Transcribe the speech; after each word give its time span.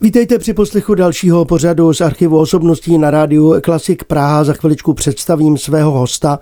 Vítejte 0.00 0.38
při 0.38 0.54
poslechu 0.54 0.94
dalšího 0.94 1.44
pořadu 1.44 1.92
z 1.94 2.00
archivu 2.00 2.38
osobností 2.38 2.98
na 2.98 3.10
rádiu 3.10 3.54
Klasik 3.62 4.04
Praha. 4.04 4.44
Za 4.44 4.52
chviličku 4.52 4.94
představím 4.94 5.58
svého 5.58 5.90
hosta 5.90 6.38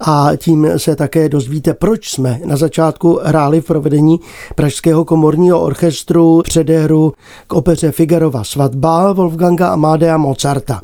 a 0.00 0.30
tím 0.36 0.68
se 0.76 0.96
také 0.96 1.28
dozvíte, 1.28 1.74
proč 1.74 2.10
jsme 2.10 2.40
na 2.44 2.56
začátku 2.56 3.20
hráli 3.22 3.60
v 3.60 3.64
provedení 3.64 4.20
Pražského 4.54 5.04
komorního 5.04 5.62
orchestru 5.62 6.42
předehru 6.44 7.12
k 7.46 7.52
opeře 7.52 7.92
Figarova 7.92 8.44
svatba 8.44 9.12
Wolfganga 9.12 9.68
Amadea 9.68 10.16
Mozarta. 10.16 10.80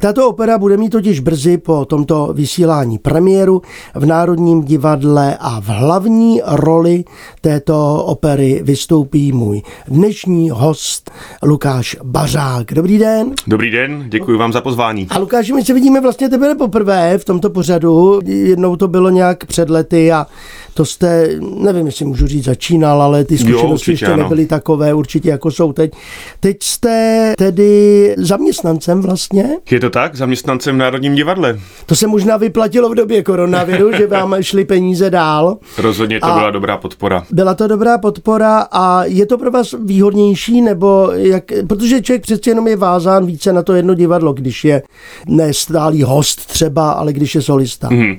Tato 0.00 0.28
opera 0.28 0.58
bude 0.58 0.76
mít 0.76 0.90
totiž 0.90 1.20
brzy 1.20 1.58
po 1.58 1.84
tomto 1.84 2.32
vysílání 2.32 2.98
premiéru 2.98 3.62
v 3.94 4.06
Národním 4.06 4.64
divadle 4.64 5.36
a 5.40 5.60
v 5.60 5.66
hlavní 5.66 6.40
roli 6.46 7.04
této 7.40 8.04
opery 8.04 8.60
vystoupí 8.64 9.32
můj 9.32 9.62
dnešní 9.88 10.50
host 10.50 11.10
Lukáš 11.42 11.57
Lukáš 11.58 11.96
Bařák. 12.02 12.74
Dobrý 12.74 12.98
den. 12.98 13.34
Dobrý 13.46 13.70
den, 13.70 14.04
děkuji 14.08 14.38
vám 14.38 14.52
za 14.52 14.60
pozvání. 14.60 15.06
A 15.10 15.18
Lukáši, 15.18 15.52
my 15.52 15.64
se 15.64 15.74
vidíme 15.74 16.00
vlastně 16.00 16.28
tebe 16.28 16.54
poprvé 16.54 17.18
v 17.18 17.24
tomto 17.24 17.50
pořadu. 17.50 18.20
Jednou 18.24 18.76
to 18.76 18.88
bylo 18.88 19.10
nějak 19.10 19.44
před 19.44 19.70
lety 19.70 20.12
a 20.12 20.26
to 20.74 20.84
jste, 20.84 21.28
nevím, 21.40 21.86
jestli 21.86 22.04
můžu 22.04 22.26
říct, 22.26 22.44
začínal, 22.44 23.02
ale 23.02 23.24
ty 23.24 23.38
zkušenosti 23.38 23.90
ještě 23.90 24.06
ano. 24.06 24.22
nebyly 24.22 24.46
takové 24.46 24.94
určitě, 24.94 25.28
jako 25.28 25.50
jsou 25.50 25.72
teď. 25.72 25.92
Teď 26.40 26.56
jste 26.62 27.34
tedy 27.38 28.14
zaměstnancem 28.18 29.00
vlastně? 29.00 29.48
Je 29.70 29.80
to 29.80 29.90
tak, 29.90 30.14
zaměstnancem 30.14 30.74
v 30.74 30.78
Národním 30.78 31.14
divadle. 31.14 31.60
To 31.86 31.96
se 31.96 32.06
možná 32.06 32.36
vyplatilo 32.36 32.88
v 32.88 32.94
době 32.94 33.22
koronaviru, 33.22 33.92
že 33.92 34.06
vám 34.06 34.36
šly 34.40 34.64
peníze 34.64 35.10
dál. 35.10 35.58
Rozhodně 35.78 36.20
to 36.20 36.26
a 36.26 36.38
byla 36.38 36.50
dobrá 36.50 36.76
podpora. 36.76 37.24
Byla 37.30 37.54
to 37.54 37.66
dobrá 37.66 37.98
podpora 37.98 38.66
a 38.72 39.04
je 39.04 39.26
to 39.26 39.38
pro 39.38 39.50
vás 39.50 39.74
výhodnější, 39.84 40.60
nebo 40.60 41.10
jak, 41.14 41.44
protože 41.68 42.02
člověk 42.02 42.22
přeci 42.22 42.50
jenom 42.50 42.68
je 42.68 42.76
vázán 42.76 43.26
více 43.26 43.52
na 43.52 43.62
to 43.62 43.74
jedno 43.74 43.94
divadlo, 43.94 44.32
když 44.32 44.64
je 44.64 44.82
nestálý 45.28 46.02
host 46.02 46.46
třeba, 46.46 46.90
ale 46.90 47.12
když 47.12 47.34
je 47.34 47.42
solista. 47.42 47.88
Mm-hmm. 47.88 48.18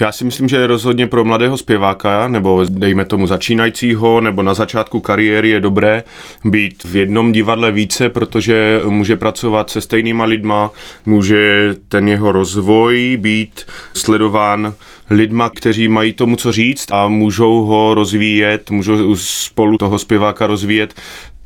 Já 0.00 0.12
si 0.12 0.24
myslím, 0.24 0.48
že 0.48 0.66
rozhodně 0.66 1.06
pro 1.06 1.24
mladého 1.24 1.56
zpěváka, 1.56 2.28
nebo 2.28 2.64
dejme 2.68 3.04
tomu 3.04 3.26
začínajícího, 3.26 4.20
nebo 4.20 4.42
na 4.42 4.54
začátku 4.54 5.00
kariéry 5.00 5.48
je 5.48 5.60
dobré 5.60 6.02
být 6.44 6.84
v 6.84 6.96
jednom 6.96 7.32
divadle 7.32 7.72
více, 7.72 8.08
protože 8.08 8.80
může 8.84 9.16
pracovat 9.16 9.70
se 9.70 9.80
stejnýma 9.80 10.24
lidma, 10.24 10.70
může 11.06 11.74
ten 11.88 12.08
jeho 12.08 12.32
rozvoj 12.32 13.16
být 13.20 13.66
sledován 13.94 14.74
lidma, 15.10 15.50
kteří 15.50 15.88
mají 15.88 16.12
tomu 16.12 16.36
co 16.36 16.52
říct 16.52 16.92
a 16.92 17.08
můžou 17.08 17.64
ho 17.64 17.94
rozvíjet, 17.94 18.70
můžou 18.70 19.16
spolu 19.16 19.78
toho 19.78 19.98
zpěváka 19.98 20.46
rozvíjet 20.46 20.94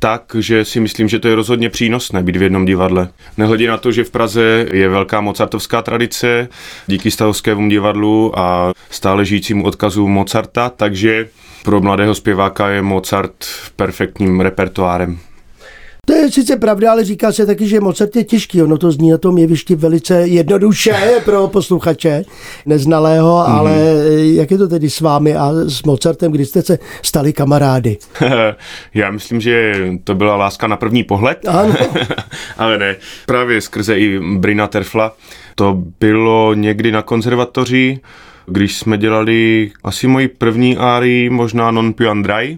tak, 0.01 0.35
že 0.39 0.65
si 0.65 0.79
myslím, 0.79 1.07
že 1.07 1.19
to 1.19 1.27
je 1.27 1.35
rozhodně 1.35 1.69
přínosné 1.69 2.23
být 2.23 2.35
v 2.35 2.41
jednom 2.41 2.65
divadle. 2.65 3.09
Nehledě 3.37 3.67
na 3.67 3.77
to, 3.77 3.91
že 3.91 4.03
v 4.03 4.11
Praze 4.11 4.65
je 4.71 4.89
velká 4.89 5.21
mozartovská 5.21 5.81
tradice 5.81 6.47
díky 6.87 7.11
Stavovskému 7.11 7.69
divadlu 7.69 8.39
a 8.39 8.73
stále 8.89 9.25
žijícímu 9.25 9.65
odkazu 9.65 10.07
Mozarta, 10.07 10.69
takže 10.69 11.27
pro 11.63 11.81
mladého 11.81 12.15
zpěváka 12.15 12.69
je 12.69 12.81
Mozart 12.81 13.45
perfektním 13.75 14.41
repertoárem. 14.41 15.19
To 16.11 16.17
je 16.17 16.31
sice 16.31 16.55
pravda, 16.55 16.91
ale 16.91 17.05
říká 17.05 17.31
se 17.31 17.45
taky, 17.45 17.67
že 17.67 17.79
Mozart 17.79 18.15
je 18.15 18.23
těžký. 18.23 18.61
Ono 18.61 18.77
to 18.77 18.91
zní 18.91 19.11
na 19.11 19.17
tom 19.17 19.37
jevišti 19.37 19.75
velice 19.75 20.27
jednoduše 20.27 20.93
pro 21.25 21.47
posluchače 21.47 22.23
neznalého, 22.65 23.45
mm. 23.47 23.55
ale 23.55 23.71
jak 24.17 24.51
je 24.51 24.57
to 24.57 24.67
tedy 24.67 24.89
s 24.89 25.01
vámi 25.01 25.35
a 25.35 25.51
s 25.53 25.83
Mozartem, 25.83 26.31
kdy 26.31 26.45
jste 26.45 26.61
se 26.61 26.79
stali 27.01 27.33
kamarády? 27.33 27.97
Já 28.93 29.11
myslím, 29.11 29.41
že 29.41 29.75
to 30.03 30.15
byla 30.15 30.35
láska 30.35 30.67
na 30.67 30.77
první 30.77 31.03
pohled. 31.03 31.45
Ano. 31.47 31.75
ale 32.57 32.77
ne, 32.77 32.95
právě 33.25 33.61
skrze 33.61 33.99
i 33.99 34.19
Brina 34.19 34.67
Terfla. 34.67 35.15
To 35.55 35.83
bylo 35.99 36.53
někdy 36.53 36.91
na 36.91 37.01
konzervatoři, 37.01 37.99
když 38.45 38.77
jsme 38.77 38.97
dělali 38.97 39.71
asi 39.83 40.07
moji 40.07 40.27
první 40.27 40.77
árii, 40.77 41.29
možná 41.29 41.71
Non 41.71 41.93
più 41.93 42.09
andrai 42.09 42.57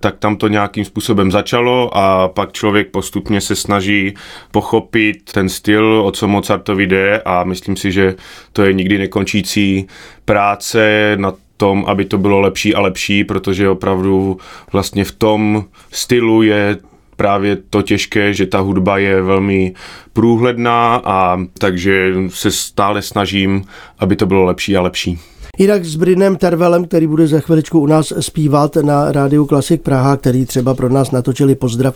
tak 0.00 0.18
tam 0.18 0.36
to 0.36 0.48
nějakým 0.48 0.84
způsobem 0.84 1.32
začalo 1.32 1.96
a 1.96 2.28
pak 2.28 2.52
člověk 2.52 2.90
postupně 2.90 3.40
se 3.40 3.56
snaží 3.56 4.14
pochopit 4.50 5.32
ten 5.32 5.48
styl, 5.48 6.02
o 6.04 6.10
co 6.10 6.28
Mozartovi 6.28 6.86
jde 6.86 7.22
a 7.24 7.44
myslím 7.44 7.76
si, 7.76 7.92
že 7.92 8.14
to 8.52 8.62
je 8.62 8.72
nikdy 8.72 8.98
nekončící 8.98 9.86
práce 10.24 11.12
na 11.16 11.32
tom, 11.56 11.84
aby 11.86 12.04
to 12.04 12.18
bylo 12.18 12.40
lepší 12.40 12.74
a 12.74 12.80
lepší, 12.80 13.24
protože 13.24 13.68
opravdu 13.68 14.38
vlastně 14.72 15.04
v 15.04 15.12
tom 15.12 15.64
stylu 15.90 16.42
je 16.42 16.76
právě 17.16 17.56
to 17.70 17.82
těžké, 17.82 18.34
že 18.34 18.46
ta 18.46 18.58
hudba 18.58 18.98
je 18.98 19.22
velmi 19.22 19.74
průhledná 20.12 21.02
a 21.04 21.38
takže 21.58 22.14
se 22.28 22.50
stále 22.50 23.02
snažím, 23.02 23.64
aby 23.98 24.16
to 24.16 24.26
bylo 24.26 24.44
lepší 24.44 24.76
a 24.76 24.80
lepší. 24.80 25.18
Jinak 25.58 25.84
s 25.84 25.96
Brinem 25.96 26.36
Tervelem, 26.36 26.84
který 26.84 27.06
bude 27.06 27.26
za 27.26 27.40
chviličku 27.40 27.80
u 27.80 27.86
nás 27.86 28.12
zpívat 28.20 28.76
na 28.76 29.12
rádiu 29.12 29.46
Klasik 29.46 29.82
Praha, 29.82 30.16
který 30.16 30.46
třeba 30.46 30.74
pro 30.74 30.88
nás 30.88 31.10
natočili 31.10 31.54
pozdrav 31.54 31.94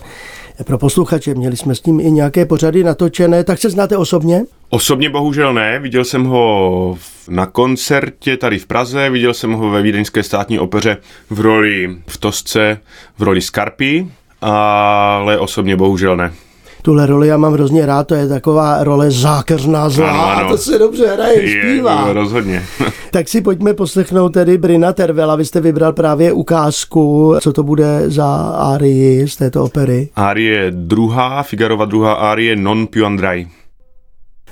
pro 0.63 0.77
posluchače. 0.77 1.33
Měli 1.33 1.57
jsme 1.57 1.75
s 1.75 1.83
ním 1.83 1.99
i 1.99 2.11
nějaké 2.11 2.45
pořady 2.45 2.83
natočené, 2.83 3.43
tak 3.43 3.59
se 3.59 3.69
znáte 3.69 3.97
osobně? 3.97 4.43
Osobně 4.69 5.09
bohužel 5.09 5.53
ne, 5.53 5.79
viděl 5.79 6.05
jsem 6.05 6.23
ho 6.23 6.97
na 7.29 7.45
koncertě 7.45 8.37
tady 8.37 8.59
v 8.59 8.65
Praze, 8.65 9.09
viděl 9.09 9.33
jsem 9.33 9.51
ho 9.51 9.69
ve 9.69 9.81
Vídeňské 9.81 10.23
státní 10.23 10.59
opeře 10.59 10.97
v 11.29 11.39
roli 11.39 11.97
v 12.07 12.17
Tosce, 12.17 12.77
v 13.17 13.23
roli 13.23 13.41
Skarpy, 13.41 14.07
ale 14.41 15.39
osobně 15.39 15.75
bohužel 15.75 16.17
ne 16.17 16.31
tuhle 16.81 17.05
roli 17.05 17.27
já 17.27 17.37
mám 17.37 17.53
hrozně 17.53 17.85
rád, 17.85 18.07
to 18.07 18.15
je 18.15 18.27
taková 18.27 18.83
role 18.83 19.11
zákeřná 19.11 19.89
zlá 19.89 20.09
ano, 20.09 20.37
ano. 20.37 20.47
a 20.47 20.51
to 20.51 20.57
se 20.57 20.79
dobře 20.79 21.07
hraje, 21.07 21.61
zpívá. 21.61 22.07
Je, 22.07 22.13
rozhodně. 22.13 22.63
tak 23.11 23.27
si 23.29 23.41
pojďme 23.41 23.73
poslechnout 23.73 24.29
tedy 24.29 24.57
Brina 24.57 24.93
Tervela, 24.93 25.35
vy 25.35 25.45
jste 25.45 25.61
vybral 25.61 25.93
právě 25.93 26.31
ukázku, 26.33 27.35
co 27.41 27.53
to 27.53 27.63
bude 27.63 28.09
za 28.09 28.27
árii 28.57 29.27
z 29.27 29.35
této 29.35 29.63
opery. 29.63 30.09
Árie 30.15 30.71
druhá, 30.71 31.43
Figarova 31.43 31.85
druhá 31.85 32.13
árie 32.13 32.55
Non 32.55 32.87
più 32.87 33.05
andrai. 33.05 33.47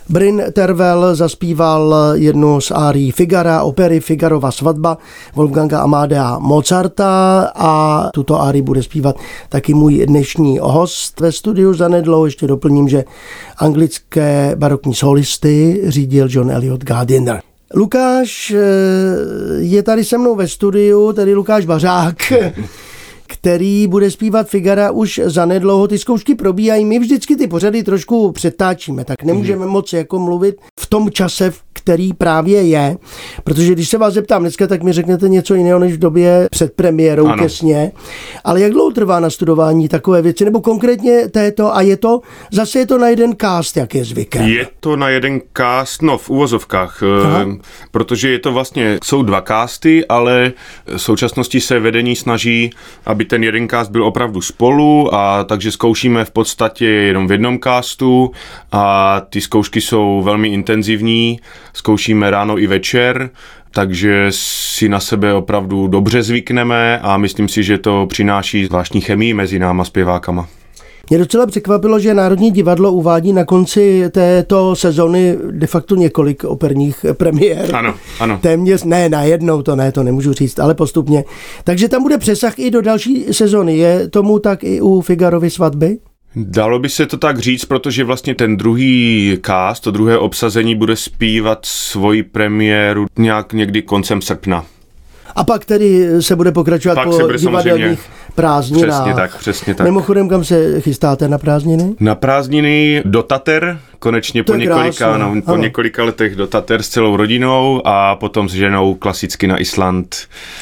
Bryn 0.09 0.43
Tervel 0.53 1.15
zaspíval 1.15 1.95
jednu 2.13 2.61
z 2.61 2.71
árií 2.71 3.11
Figara, 3.11 3.63
opery 3.63 3.99
Figarova 3.99 4.51
svatba 4.51 4.97
Wolfganga 5.35 5.79
Amadea 5.79 6.39
Mozarta 6.39 7.51
a 7.55 8.03
tuto 8.13 8.41
árii 8.41 8.61
bude 8.61 8.83
zpívat 8.83 9.15
taky 9.49 9.73
můj 9.73 10.05
dnešní 10.05 10.59
host 10.61 11.19
ve 11.19 11.31
studiu 11.31 11.73
zanedlouho. 11.73 12.25
Ještě 12.25 12.47
doplním, 12.47 12.89
že 12.89 13.03
anglické 13.57 14.55
barokní 14.55 14.95
solisty 14.95 15.81
řídil 15.87 16.27
John 16.29 16.51
Elliot 16.51 16.83
Gardiner. 16.83 17.41
Lukáš 17.75 18.51
eh, 18.51 18.59
je 19.57 19.83
tady 19.83 20.03
se 20.03 20.17
mnou 20.17 20.35
ve 20.35 20.47
studiu, 20.47 21.13
tedy 21.13 21.35
Lukáš 21.35 21.65
Bařák. 21.65 22.33
který 23.29 23.87
bude 23.87 24.11
zpívat 24.11 24.49
Figara 24.49 24.91
už 24.91 25.21
za 25.23 25.45
nedlouho. 25.45 25.87
Ty 25.87 25.97
zkoušky 25.97 26.35
probíhají, 26.35 26.85
my 26.85 26.99
vždycky 26.99 27.35
ty 27.35 27.47
pořady 27.47 27.83
trošku 27.83 28.31
přetáčíme, 28.31 29.05
tak 29.05 29.23
nemůžeme 29.23 29.65
mm. 29.65 29.71
moc 29.71 29.93
jako 29.93 30.19
mluvit 30.19 30.55
v 30.79 30.87
tom 30.87 31.11
čase, 31.11 31.51
v 31.51 31.61
který 31.89 32.13
právě 32.13 32.61
je, 32.61 32.97
protože 33.43 33.73
když 33.73 33.89
se 33.89 33.97
vás 33.97 34.13
zeptám 34.13 34.41
dneska, 34.41 34.67
tak 34.67 34.83
mi 34.83 34.93
řeknete 34.93 35.29
něco 35.29 35.55
jiného 35.55 35.79
než 35.79 35.93
v 35.93 35.97
době 35.97 36.47
před 36.51 36.73
premiérou 36.73 37.27
ano. 37.27 37.43
těsně. 37.43 37.91
Ale 38.43 38.61
jak 38.61 38.71
dlouho 38.71 38.91
trvá 38.91 39.19
na 39.19 39.29
studování 39.29 39.89
takové 39.89 40.21
věci, 40.21 40.45
nebo 40.45 40.61
konkrétně 40.61 41.27
této, 41.27 41.75
a 41.75 41.81
je 41.81 41.97
to, 41.97 42.21
zase 42.51 42.79
je 42.79 42.85
to 42.85 42.97
na 42.97 43.07
jeden 43.07 43.35
cast, 43.41 43.77
jak 43.77 43.95
je 43.95 44.05
zvykem? 44.05 44.47
Je 44.47 44.67
to 44.79 44.95
na 44.95 45.09
jeden 45.09 45.41
cast, 45.57 46.01
no 46.01 46.17
v 46.17 46.29
úvozovkách, 46.29 47.03
eh, 47.03 47.25
Aha. 47.25 47.45
protože 47.91 48.29
je 48.29 48.39
to 48.39 48.51
vlastně, 48.51 48.97
jsou 49.03 49.23
dva 49.23 49.41
casty, 49.41 50.05
ale 50.07 50.51
v 50.85 50.97
současnosti 50.97 51.61
se 51.61 51.79
vedení 51.79 52.15
snaží, 52.15 52.69
aby 53.05 53.25
ten 53.25 53.43
jeden 53.43 53.69
cast 53.69 53.91
byl 53.91 54.03
opravdu 54.03 54.41
spolu 54.41 55.13
a 55.13 55.43
takže 55.43 55.71
zkoušíme 55.71 56.25
v 56.25 56.31
podstatě 56.31 56.85
jenom 56.85 57.27
v 57.27 57.31
jednom 57.31 57.59
castu 57.59 58.31
a 58.71 59.21
ty 59.29 59.41
zkoušky 59.41 59.81
jsou 59.81 60.21
velmi 60.21 60.47
intenzivní 60.47 61.39
zkoušíme 61.79 62.31
ráno 62.31 62.59
i 62.59 62.67
večer, 62.67 63.29
takže 63.71 64.27
si 64.29 64.89
na 64.89 64.99
sebe 64.99 65.33
opravdu 65.33 65.87
dobře 65.87 66.23
zvykneme 66.23 66.99
a 66.99 67.17
myslím 67.17 67.47
si, 67.47 67.63
že 67.63 67.77
to 67.77 68.05
přináší 68.09 68.65
zvláštní 68.65 69.01
chemii 69.01 69.33
mezi 69.33 69.59
náma 69.59 69.85
zpěvákama. 69.85 70.47
Mě 71.09 71.19
docela 71.19 71.45
překvapilo, 71.45 71.99
že 71.99 72.13
Národní 72.13 72.51
divadlo 72.51 72.91
uvádí 72.91 73.33
na 73.33 73.45
konci 73.45 74.03
této 74.11 74.75
sezony 74.75 75.37
de 75.51 75.67
facto 75.67 75.95
několik 75.95 76.43
operních 76.43 77.05
premiér. 77.13 77.75
Ano, 77.75 77.93
ano. 78.19 78.39
Téměř, 78.41 78.83
ne, 78.83 79.09
najednou 79.09 79.61
to 79.61 79.75
ne, 79.75 79.91
to 79.91 80.03
nemůžu 80.03 80.33
říct, 80.33 80.59
ale 80.59 80.73
postupně. 80.73 81.23
Takže 81.63 81.89
tam 81.89 82.03
bude 82.03 82.17
přesah 82.17 82.59
i 82.59 82.71
do 82.71 82.81
další 82.81 83.25
sezony. 83.31 83.77
Je 83.77 84.07
tomu 84.07 84.39
tak 84.39 84.63
i 84.63 84.81
u 84.81 85.01
Figarovy 85.01 85.49
svatby? 85.49 85.97
Dalo 86.35 86.79
by 86.79 86.89
se 86.89 87.05
to 87.05 87.17
tak 87.17 87.39
říct, 87.39 87.65
protože 87.65 88.03
vlastně 88.03 88.35
ten 88.35 88.57
druhý 88.57 89.37
cast, 89.45 89.83
to 89.83 89.91
druhé 89.91 90.17
obsazení 90.17 90.75
bude 90.75 90.95
zpívat 90.95 91.59
svoji 91.65 92.23
premiéru 92.23 93.05
nějak 93.17 93.53
někdy 93.53 93.81
koncem 93.81 94.21
srpna. 94.21 94.65
A 95.35 95.43
pak 95.43 95.65
tedy 95.65 96.07
se 96.19 96.35
bude 96.35 96.51
pokračovat 96.51 96.95
Pak 96.95 97.05
po 97.05 97.13
se 97.13 97.23
bude 97.23 97.37
divadelních 97.37 97.99
samozřejmě- 97.99 98.18
prázdninách. 98.35 98.89
Přesně 98.89 99.13
tak, 99.13 99.37
přesně 99.37 99.73
tak. 99.73 99.85
Mimochodem, 99.85 100.29
kam 100.29 100.43
se 100.43 100.81
chystáte 100.81 101.27
na 101.27 101.37
prázdniny? 101.37 101.95
Na 101.99 102.15
prázdniny 102.15 103.01
do 103.05 103.23
Tater, 103.23 103.79
konečně 103.99 104.43
To 104.43 104.51
po 104.53 104.57
několika, 104.57 105.17
no, 105.17 105.41
po 105.45 105.51
ano. 105.51 105.61
několika 105.63 106.03
letech 106.03 106.35
do 106.35 106.47
Tater 106.47 106.83
s 106.83 106.87
celou 106.89 107.15
rodinou 107.15 107.81
a 107.85 108.15
potom 108.15 108.49
s 108.49 108.53
ženou 108.53 108.93
klasicky 108.95 109.47
na 109.47 109.61
Island. 109.61 110.15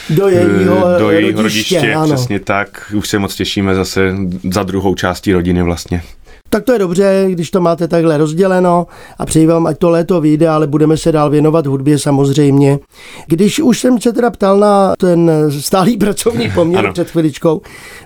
Do 0.09 0.27
jejího, 0.27 0.87
eh, 0.95 0.99
do 0.99 1.11
jejího 1.11 1.41
rodiště, 1.41 1.75
rodiště, 1.75 1.95
ano. 1.95 2.15
přesně 2.15 2.39
tak. 2.39 2.91
Už 2.95 3.09
se 3.09 3.19
moc 3.19 3.35
těšíme 3.35 3.75
zase 3.75 4.15
za 4.51 4.63
druhou 4.63 4.95
částí 4.95 5.33
rodiny 5.33 5.63
vlastně. 5.63 6.01
Tak 6.49 6.63
to 6.63 6.73
je 6.73 6.79
dobře, 6.79 7.25
když 7.29 7.51
to 7.51 7.61
máte 7.61 7.87
takhle 7.87 8.17
rozděleno 8.17 8.87
a 9.19 9.25
přeji 9.25 9.47
vám, 9.47 9.67
ať 9.67 9.77
to 9.77 9.89
léto 9.89 10.21
vyjde, 10.21 10.49
ale 10.49 10.67
budeme 10.67 10.97
se 10.97 11.11
dál 11.11 11.29
věnovat 11.29 11.65
hudbě 11.67 11.99
samozřejmě. 11.99 12.79
Když 13.27 13.59
už 13.59 13.79
jsem 13.79 14.01
se 14.01 14.13
teda 14.13 14.29
ptal 14.29 14.59
na 14.59 14.93
ten 14.99 15.31
stálý 15.59 15.97
pracovní 15.97 16.49
poměr 16.55 16.79
Ano. 16.79 16.93
před 16.93 17.09
chviličkou, 17.11 17.61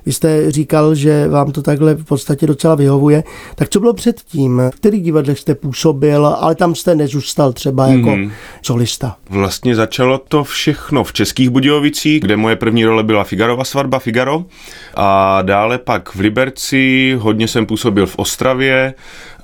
vy 0.05 0.13
jste 0.13 0.51
říkal, 0.51 0.95
že 0.95 1.27
vám 1.27 1.51
to 1.51 1.61
takhle 1.61 1.93
v 1.93 2.03
podstatě 2.03 2.47
docela 2.47 2.75
vyhovuje, 2.75 3.23
tak 3.55 3.69
co 3.69 3.79
bylo 3.79 3.93
předtím? 3.93 4.61
V 4.73 4.75
kterých 4.75 5.03
divadlech 5.03 5.39
jste 5.39 5.55
působil, 5.55 6.25
ale 6.25 6.55
tam 6.55 6.75
jste 6.75 6.95
nezůstal 6.95 7.53
třeba 7.53 7.87
jako 7.87 8.09
Mhm. 8.09 8.31
solista? 8.61 9.15
Vlastně 9.29 9.75
začalo 9.75 10.17
to 10.27 10.43
všechno 10.43 11.03
v 11.03 11.13
Českých 11.13 11.49
Budějovicích, 11.49 12.21
kde 12.21 12.37
moje 12.37 12.55
první 12.55 12.85
role 12.85 13.03
byla 13.03 13.23
Figarova 13.23 13.63
svatba 13.63 13.99
Figaro 13.99 14.45
a 14.95 15.41
dále 15.41 15.77
pak 15.77 16.15
v 16.15 16.19
Liberci, 16.19 17.15
hodně 17.19 17.47
jsem 17.47 17.65
působil 17.65 18.05
v 18.05 18.15
Ostravě 18.31 18.93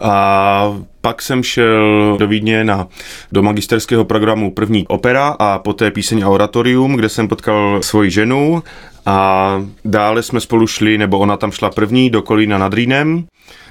a 0.01 0.77
pak 1.01 1.21
jsem 1.21 1.43
šel 1.43 2.15
do 2.19 2.27
Vídně 2.27 2.63
na, 2.63 2.87
do 3.31 3.43
magisterského 3.43 4.05
programu 4.05 4.51
první 4.51 4.87
opera 4.87 5.35
a 5.39 5.59
poté 5.59 5.91
píseň 5.91 6.21
a 6.21 6.29
oratorium, 6.29 6.95
kde 6.95 7.09
jsem 7.09 7.27
potkal 7.27 7.79
svoji 7.83 8.11
ženu 8.11 8.63
a 9.05 9.61
dále 9.85 10.23
jsme 10.23 10.39
spolu 10.39 10.67
šli, 10.67 10.97
nebo 10.97 11.19
ona 11.19 11.37
tam 11.37 11.51
šla 11.51 11.69
první 11.69 12.09
do 12.09 12.21
Kolína 12.21 12.57
nad 12.57 12.73
Rýnem, 12.73 13.25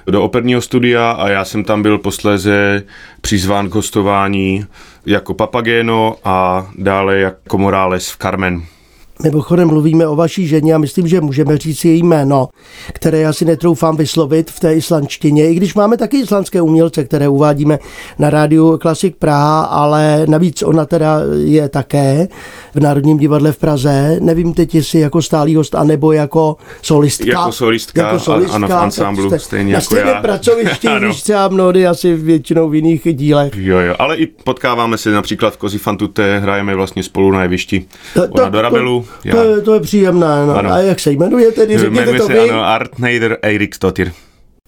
do 0.07 0.23
operního 0.23 0.61
studia 0.61 1.11
a 1.11 1.29
já 1.29 1.45
jsem 1.45 1.65
tam 1.65 1.83
byl 1.83 1.99
posléze 1.99 2.83
přizván 3.21 3.71
k 3.71 3.75
hostování 3.75 4.67
jako 5.07 5.35
Papageno 5.35 6.17
a 6.25 6.67
dále 6.79 7.19
jako 7.19 7.59
Morales 7.59 8.11
v 8.11 8.17
Carmen. 8.17 8.63
Mimochodem 9.23 9.69
mluvíme 9.69 10.07
o 10.07 10.17
vaší 10.17 10.47
ženě 10.47 10.75
a 10.75 10.79
myslím, 10.79 11.07
že 11.09 11.21
můžeme 11.21 11.59
říct 11.59 11.85
její 11.85 12.03
jméno, 12.03 12.49
které 12.93 13.19
já 13.19 13.33
si 13.33 13.45
netroufám 13.45 13.97
vyslovit 13.97 14.51
v 14.51 14.61
té 14.61 14.75
islandštině, 14.75 15.51
i 15.51 15.55
když 15.55 15.75
máme 15.75 15.97
taky 15.97 16.19
islandské 16.19 16.61
umělce, 16.61 17.05
které 17.05 17.29
uvádíme 17.29 17.79
na 18.19 18.31
rádiu 18.31 18.79
Klasik 18.79 19.17
Praha, 19.17 19.63
ale 19.65 20.27
navíc 20.29 20.63
ona 20.63 20.85
teda 20.87 21.21
je 21.45 21.69
také 21.69 22.29
v 22.75 22.81
Národním 22.81 23.19
divadle 23.19 23.53
v 23.53 23.59
Praze. 23.59 24.17
Nevím 24.21 24.55
teď, 24.55 24.75
jestli 24.75 25.01
jako 25.01 25.23
stálý 25.23 25.57
host, 25.57 25.75
anebo 25.75 26.13
jako 26.13 26.57
solistka. 26.83 27.31
Jako 27.31 27.53
solistka, 27.53 28.09
a- 28.09 28.55
ano, 28.55 28.69
v 28.69 28.73
ansámblu, 28.73 29.29
jste 29.29 29.39
stejně 29.39 29.73
na 29.73 29.79
jako 29.79 29.97
já. 29.97 30.21
pracovišti, 30.21 30.89
víš 31.07 31.23
třeba 31.23 31.49
mnohdy 31.49 31.87
asi 31.87 32.15
většinou 32.15 32.69
v 32.69 32.75
jiných 32.75 33.17
dílech. 33.17 33.53
Jo, 33.57 33.79
jo, 33.79 33.95
ale 33.99 34.17
i 34.17 34.27
potkáváme 34.27 34.99
se 34.99 35.11
například 35.11 35.55
v 35.55 35.57
Kozifantute, 35.57 36.39
hrajeme 36.39 36.75
vlastně 36.75 37.03
spolu 37.03 37.31
na 37.31 37.43
jevišti. 37.43 37.85
Ona 38.31 38.49
do 38.49 38.63
Rabelu, 38.63 39.06
to, 39.31 39.37
to, 39.37 39.45
je, 39.45 39.61
to 39.61 39.75
je 39.75 39.81
příjemné. 39.81 40.47
No. 40.47 40.57
Ano. 40.57 40.73
A 40.73 40.79
jak 40.79 41.01
se 41.01 41.11
jmenuje 41.11 41.53
tedy? 41.53 41.91
Jmenuje 41.91 42.21
to 42.21 42.27
se 42.27 42.33
vy. 42.33 42.51
ano, 42.51 42.65
Artneider 42.65 43.39
Eiriksdottir. 43.43 44.13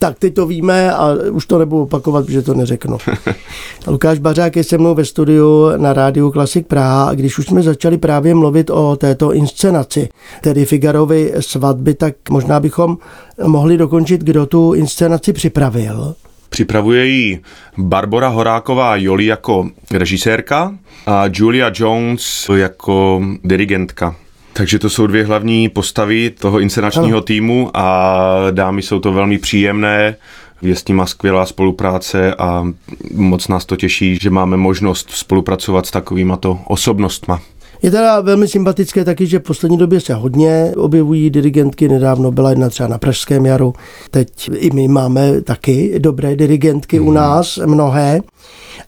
Tak 0.00 0.18
teď 0.18 0.34
to 0.34 0.46
víme 0.46 0.92
a 0.94 1.08
už 1.30 1.46
to 1.46 1.58
nebudu 1.58 1.82
opakovat, 1.82 2.26
protože 2.26 2.42
to 2.42 2.54
neřeknu. 2.54 2.98
Lukáš 3.86 4.18
Bařák 4.18 4.56
je 4.56 4.64
se 4.64 4.78
mnou 4.78 4.94
ve 4.94 5.04
studiu 5.04 5.70
na 5.76 5.92
rádiu 5.92 6.30
Klasik 6.30 6.66
Praha 6.66 7.08
a 7.08 7.14
když 7.14 7.38
už 7.38 7.46
jsme 7.46 7.62
začali 7.62 7.98
právě 7.98 8.34
mluvit 8.34 8.70
o 8.70 8.96
této 8.96 9.32
inscenaci, 9.32 10.08
tedy 10.40 10.64
Figarovy 10.64 11.32
svatby, 11.40 11.94
tak 11.94 12.14
možná 12.30 12.60
bychom 12.60 12.98
mohli 13.46 13.76
dokončit, 13.76 14.20
kdo 14.20 14.46
tu 14.46 14.72
inscenaci 14.72 15.32
připravil. 15.32 16.14
Připravuje 16.48 17.06
ji 17.06 17.40
Barbara 17.78 18.28
Horáková 18.28 18.96
Joli 18.96 19.26
jako 19.26 19.68
režisérka 19.90 20.74
a 21.06 21.24
Julia 21.32 21.70
Jones 21.74 22.50
jako 22.54 23.22
dirigentka. 23.44 24.16
Takže 24.58 24.78
to 24.78 24.90
jsou 24.90 25.06
dvě 25.06 25.24
hlavní 25.24 25.68
postavy 25.68 26.30
toho 26.30 26.60
inscenačního 26.60 27.20
týmu 27.20 27.70
a 27.74 28.50
dámy 28.50 28.82
jsou 28.82 29.00
to 29.00 29.12
velmi 29.12 29.38
příjemné. 29.38 30.16
Je 30.62 30.76
s 30.76 30.88
nima 30.88 31.06
skvělá 31.06 31.46
spolupráce 31.46 32.34
a 32.34 32.66
moc 33.14 33.48
nás 33.48 33.64
to 33.64 33.76
těší, 33.76 34.18
že 34.22 34.30
máme 34.30 34.56
možnost 34.56 35.10
spolupracovat 35.10 35.86
s 35.86 35.90
takovýma 35.90 36.36
to 36.36 36.58
osobnostma. 36.66 37.40
Je 37.82 37.90
teda 37.90 38.20
velmi 38.20 38.48
sympatické 38.48 39.04
taky, 39.04 39.26
že 39.26 39.38
v 39.38 39.42
poslední 39.42 39.78
době 39.78 40.00
se 40.00 40.14
hodně 40.14 40.72
objevují 40.76 41.30
dirigentky. 41.30 41.88
Nedávno 41.88 42.30
byla 42.30 42.50
jedna 42.50 42.68
třeba 42.68 42.88
na 42.88 42.98
Pražském 42.98 43.46
jaru. 43.46 43.72
Teď 44.10 44.50
i 44.54 44.70
my 44.70 44.88
máme 44.88 45.40
taky 45.40 45.94
dobré 45.98 46.36
dirigentky 46.36 47.00
u 47.00 47.10
nás, 47.10 47.58
mnohé. 47.66 48.20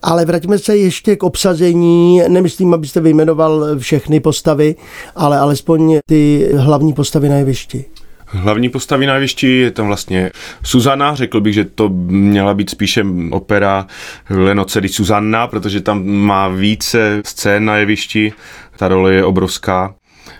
Ale 0.03 0.25
vraťme 0.25 0.59
se 0.59 0.77
ještě 0.77 1.17
k 1.17 1.23
obsazení. 1.23 2.23
Nemyslím, 2.29 2.75
abyste 2.75 3.01
vyjmenoval 3.01 3.79
všechny 3.79 4.21
postavy, 4.21 4.77
ale 5.17 5.39
alespoň 5.39 5.99
ty 6.07 6.51
hlavní 6.57 6.93
postavy 6.93 7.29
na 7.29 7.37
jevišti. 7.37 7.85
Hlavní 8.33 8.69
postavy 8.69 9.07
na 9.07 9.15
jevišti 9.15 9.59
je 9.59 9.71
tam 9.71 9.87
vlastně 9.87 10.31
Suzana, 10.63 11.15
řekl 11.15 11.41
bych, 11.41 11.55
že 11.55 11.65
to 11.65 11.89
měla 12.09 12.55
být 12.55 12.71
spíše 12.71 13.05
opera 13.31 13.87
Lenoce 14.31 14.81
di 14.81 14.89
Susanna, 14.89 15.47
protože 15.47 15.81
tam 15.81 16.07
má 16.07 16.49
více 16.49 17.23
scén 17.25 17.65
na 17.65 17.77
jevišti, 17.77 18.33
ta 18.77 18.89
role 18.89 19.15
je 19.15 19.25
obrovská. 19.25 19.95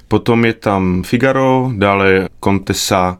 Potom 0.09 0.45
je 0.45 0.53
tam 0.53 1.03
Figaro, 1.03 1.71
dále 1.77 2.29
Kontesa, 2.41 3.19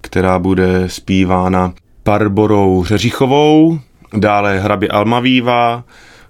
která 0.00 0.38
bude 0.38 0.84
zpívána 0.86 1.74
Barborou 2.04 2.84
Řeřichovou, 2.84 3.78
dále 4.16 4.58
hrabě 4.58 4.88
Almavíva, 4.88 5.84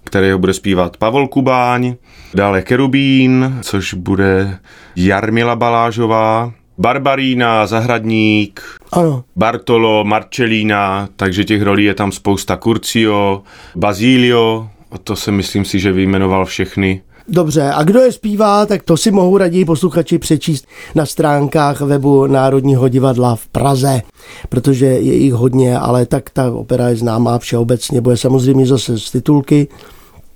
kterého 0.04 0.38
bude 0.38 0.54
zpívat 0.54 0.96
Pavol 0.96 1.28
Kubáň, 1.28 1.94
dále 2.34 2.62
Kerubín, 2.62 3.58
což 3.62 3.94
bude 3.94 4.58
Jarmila 4.96 5.56
Balážová, 5.56 6.52
Barbarína, 6.78 7.66
Zahradník, 7.66 8.62
Ano, 8.92 9.24
Bartolo, 9.36 10.04
Marcellina, 10.04 11.08
takže 11.16 11.44
těch 11.44 11.62
rolí 11.62 11.84
je 11.84 11.94
tam 11.94 12.12
spousta. 12.12 12.56
Curcio, 12.56 13.42
Basilio, 13.76 14.68
to 15.04 15.16
se 15.16 15.32
myslím 15.32 15.64
si, 15.64 15.78
že 15.78 15.92
vyjmenoval 15.92 16.44
všechny. 16.44 17.02
Dobře, 17.28 17.70
a 17.74 17.82
kdo 17.82 18.00
je 18.00 18.12
zpívá, 18.12 18.66
tak 18.66 18.82
to 18.82 18.96
si 18.96 19.10
mohou 19.10 19.36
raději 19.36 19.64
posluchači 19.64 20.18
přečíst 20.18 20.66
na 20.94 21.06
stránkách 21.06 21.80
webu 21.80 22.26
Národního 22.26 22.88
divadla 22.88 23.36
v 23.36 23.46
Praze, 23.48 24.02
protože 24.48 24.86
je 24.86 25.14
jich 25.14 25.32
hodně, 25.32 25.78
ale 25.78 26.06
tak 26.06 26.30
ta 26.30 26.52
opera 26.52 26.88
je 26.88 26.96
známá 26.96 27.38
všeobecně, 27.38 28.00
bude 28.00 28.16
samozřejmě 28.16 28.66
zase 28.66 28.98
z 28.98 29.10
titulky, 29.10 29.68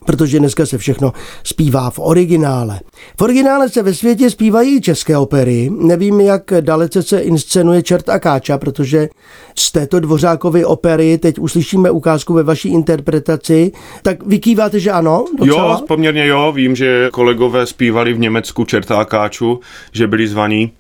protože 0.06 0.38
dneska 0.38 0.66
se 0.66 0.78
všechno 0.78 1.12
zpívá 1.44 1.90
v 1.90 1.98
originále. 1.98 2.80
V 3.18 3.22
originále 3.22 3.68
se 3.68 3.82
ve 3.82 3.94
světě 3.94 4.30
zpívají 4.30 4.80
české 4.80 5.16
opery. 5.18 5.70
Nevím, 5.80 6.20
jak 6.20 6.52
dalece 6.60 7.02
se 7.02 7.20
inscenuje 7.20 7.82
Čert 7.82 8.08
a 8.08 8.18
Káča, 8.18 8.58
protože 8.58 9.08
z 9.54 9.72
této 9.72 10.00
dvořákovy 10.00 10.64
opery 10.64 11.18
teď 11.18 11.38
uslyšíme 11.38 11.90
ukázku 11.90 12.34
ve 12.34 12.42
vaší 12.42 12.68
interpretaci. 12.68 13.72
Tak 14.02 14.26
vykýváte, 14.26 14.80
že 14.80 14.90
ano? 14.90 15.24
Docela? 15.38 15.72
Jo, 15.72 15.84
poměrně 15.88 16.26
jo, 16.26 16.52
vím, 16.52 16.76
že 16.76 17.08
kolegové 17.12 17.66
zpívali 17.66 18.12
v 18.12 18.18
Německu 18.18 18.64
Čerta 18.64 19.00
a 19.00 19.04
Káču, 19.04 19.60
že 19.92 20.06
byli 20.06 20.28
zvaní, 20.28 20.72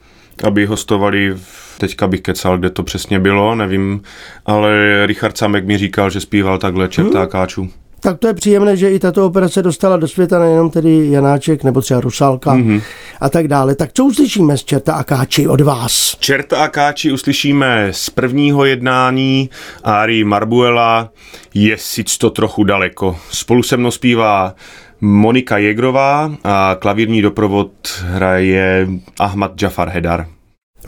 aby 0.44 0.66
hostovali 0.66 1.32
v 1.36 1.70
Teďka 1.80 2.06
bych 2.06 2.20
kecal, 2.20 2.58
kde 2.58 2.70
to 2.70 2.82
přesně 2.82 3.18
bylo, 3.18 3.54
nevím, 3.54 4.02
ale 4.46 4.70
Richard 5.06 5.38
Samek 5.38 5.66
mi 5.66 5.78
říkal, 5.78 6.10
že 6.10 6.20
zpíval 6.20 6.58
takhle 6.58 6.88
Čerta 6.88 7.22
a 7.22 7.26
Káču. 7.26 7.70
Tak 8.00 8.18
to 8.18 8.26
je 8.26 8.34
příjemné, 8.34 8.76
že 8.76 8.90
i 8.90 8.98
tato 8.98 9.26
operace 9.26 9.62
dostala 9.62 9.96
do 9.96 10.08
světa 10.08 10.38
nejenom 10.38 10.70
tedy 10.70 11.10
Janáček 11.10 11.64
nebo 11.64 11.80
třeba 11.80 12.00
Rusalka 12.00 12.54
mm-hmm. 12.54 12.82
a 13.20 13.28
tak 13.28 13.48
dále. 13.48 13.74
Tak 13.74 13.90
co 13.92 14.04
uslyšíme 14.04 14.58
z 14.58 14.64
Čerta 14.64 14.94
a 14.94 15.04
Káči 15.04 15.48
od 15.48 15.60
vás? 15.60 16.16
Čerta 16.18 16.64
a 16.64 16.68
Káči 16.68 17.12
uslyšíme 17.12 17.88
z 17.90 18.10
prvního 18.10 18.64
jednání 18.64 19.50
Ari 19.84 20.24
Marbuela 20.24 21.10
Je 21.54 21.78
sic 21.78 22.18
to 22.18 22.30
trochu 22.30 22.64
daleko. 22.64 23.16
Spolu 23.30 23.62
se 23.62 23.76
mnou 23.76 23.90
zpívá 23.90 24.54
Monika 25.00 25.58
Jegrová 25.58 26.32
a 26.44 26.76
klavírní 26.80 27.22
doprovod 27.22 27.70
hraje 28.02 28.88
Ahmad 29.20 29.62
Jafar 29.62 29.88
Hedar. 29.88 30.26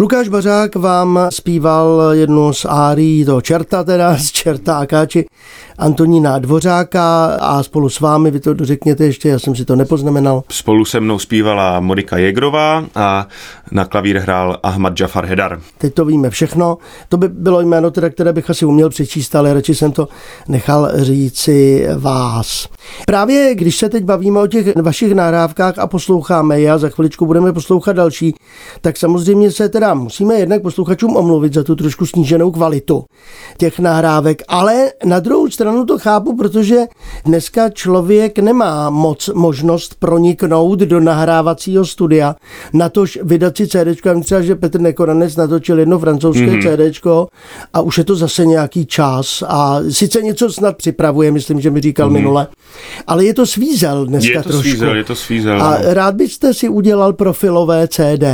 Lukáš 0.00 0.28
Bařák 0.28 0.76
vám 0.76 1.18
zpíval 1.30 2.10
jednu 2.12 2.52
z 2.52 2.64
árií 2.64 3.24
toho 3.24 3.40
čerta 3.40 3.84
teda, 3.84 4.16
z 4.18 4.32
čerta 4.32 4.78
a 4.78 4.86
káči 4.86 5.24
Antonína 5.78 6.38
Dvořáka 6.38 7.24
a 7.40 7.62
spolu 7.62 7.88
s 7.88 8.00
vámi, 8.00 8.30
vy 8.30 8.40
to 8.40 8.54
řekněte 8.62 9.04
ještě, 9.04 9.28
já 9.28 9.38
jsem 9.38 9.56
si 9.56 9.64
to 9.64 9.76
nepoznamenal. 9.76 10.42
Spolu 10.50 10.84
se 10.84 11.00
mnou 11.00 11.18
zpívala 11.18 11.80
Monika 11.80 12.18
Jegrová 12.18 12.84
a 12.94 13.26
na 13.70 13.84
klavír 13.84 14.18
hrál 14.18 14.58
Ahmad 14.62 15.00
Jafar 15.00 15.26
Hedar. 15.26 15.60
Teď 15.78 15.94
to 15.94 16.04
víme 16.04 16.30
všechno. 16.30 16.78
To 17.08 17.16
by 17.16 17.28
bylo 17.28 17.60
jméno, 17.60 17.90
teda, 17.90 18.10
které 18.10 18.32
bych 18.32 18.50
asi 18.50 18.64
uměl 18.64 18.88
přečíst, 18.88 19.34
ale 19.34 19.54
radši 19.54 19.74
jsem 19.74 19.92
to 19.92 20.08
nechal 20.48 20.90
říci 20.94 21.86
vás. 21.98 22.68
Právě 23.06 23.54
když 23.54 23.76
se 23.76 23.88
teď 23.88 24.04
bavíme 24.04 24.40
o 24.40 24.46
těch 24.46 24.76
vašich 24.76 25.14
nahrávkách 25.14 25.78
a 25.78 25.86
posloucháme 25.86 26.60
je 26.60 26.72
a 26.72 26.78
za 26.78 26.88
chviličku 26.88 27.26
budeme 27.26 27.52
poslouchat 27.52 27.92
další, 27.92 28.34
tak 28.80 28.96
samozřejmě 28.96 29.50
se 29.50 29.68
teda 29.68 29.94
musíme 29.94 30.34
jednak 30.34 30.62
posluchačům 30.62 31.16
omluvit 31.16 31.54
za 31.54 31.64
tu 31.64 31.76
trošku 31.76 32.06
sníženou 32.06 32.50
kvalitu 32.50 33.04
těch 33.58 33.78
nahrávek, 33.78 34.42
ale 34.48 34.92
na 35.04 35.20
druhou 35.20 35.50
stranu 35.50 35.61
to 35.86 35.98
chápu, 35.98 36.36
protože 36.36 36.80
dneska 37.24 37.70
člověk 37.70 38.38
nemá 38.38 38.90
moc 38.90 39.30
možnost 39.34 39.94
proniknout 39.98 40.78
do 40.78 41.00
nahrávacího 41.00 41.86
studia, 41.86 42.36
natož 42.72 43.18
vydat 43.22 43.56
si 43.56 43.66
CD. 43.68 44.04
Já 44.04 44.20
třeba, 44.20 44.40
že 44.40 44.54
Petr 44.54 44.80
Nekoranec 44.80 45.36
natočil 45.36 45.78
jedno 45.78 45.98
francouzské 45.98 46.46
mm-hmm. 46.46 46.92
CD 46.92 47.06
a 47.72 47.80
už 47.80 47.98
je 47.98 48.04
to 48.04 48.16
zase 48.16 48.46
nějaký 48.46 48.86
čas 48.86 49.42
a 49.48 49.80
sice 49.90 50.22
něco 50.22 50.52
snad 50.52 50.76
připravuje, 50.76 51.30
myslím, 51.30 51.60
že 51.60 51.70
mi 51.70 51.80
říkal 51.80 52.08
mm-hmm. 52.08 52.12
minule, 52.12 52.46
ale 53.06 53.24
je 53.24 53.34
to 53.34 53.46
svízel 53.46 54.06
dneska 54.06 54.38
je 54.38 54.42
to 54.42 54.48
trošku. 54.48 54.62
Svízel, 54.62 54.96
je 54.96 55.04
to 55.04 55.14
svízel. 55.14 55.62
A 55.62 55.78
rád 55.82 56.14
byste 56.14 56.54
si 56.54 56.68
udělal 56.68 57.12
profilové 57.12 57.88
CD? 57.88 58.24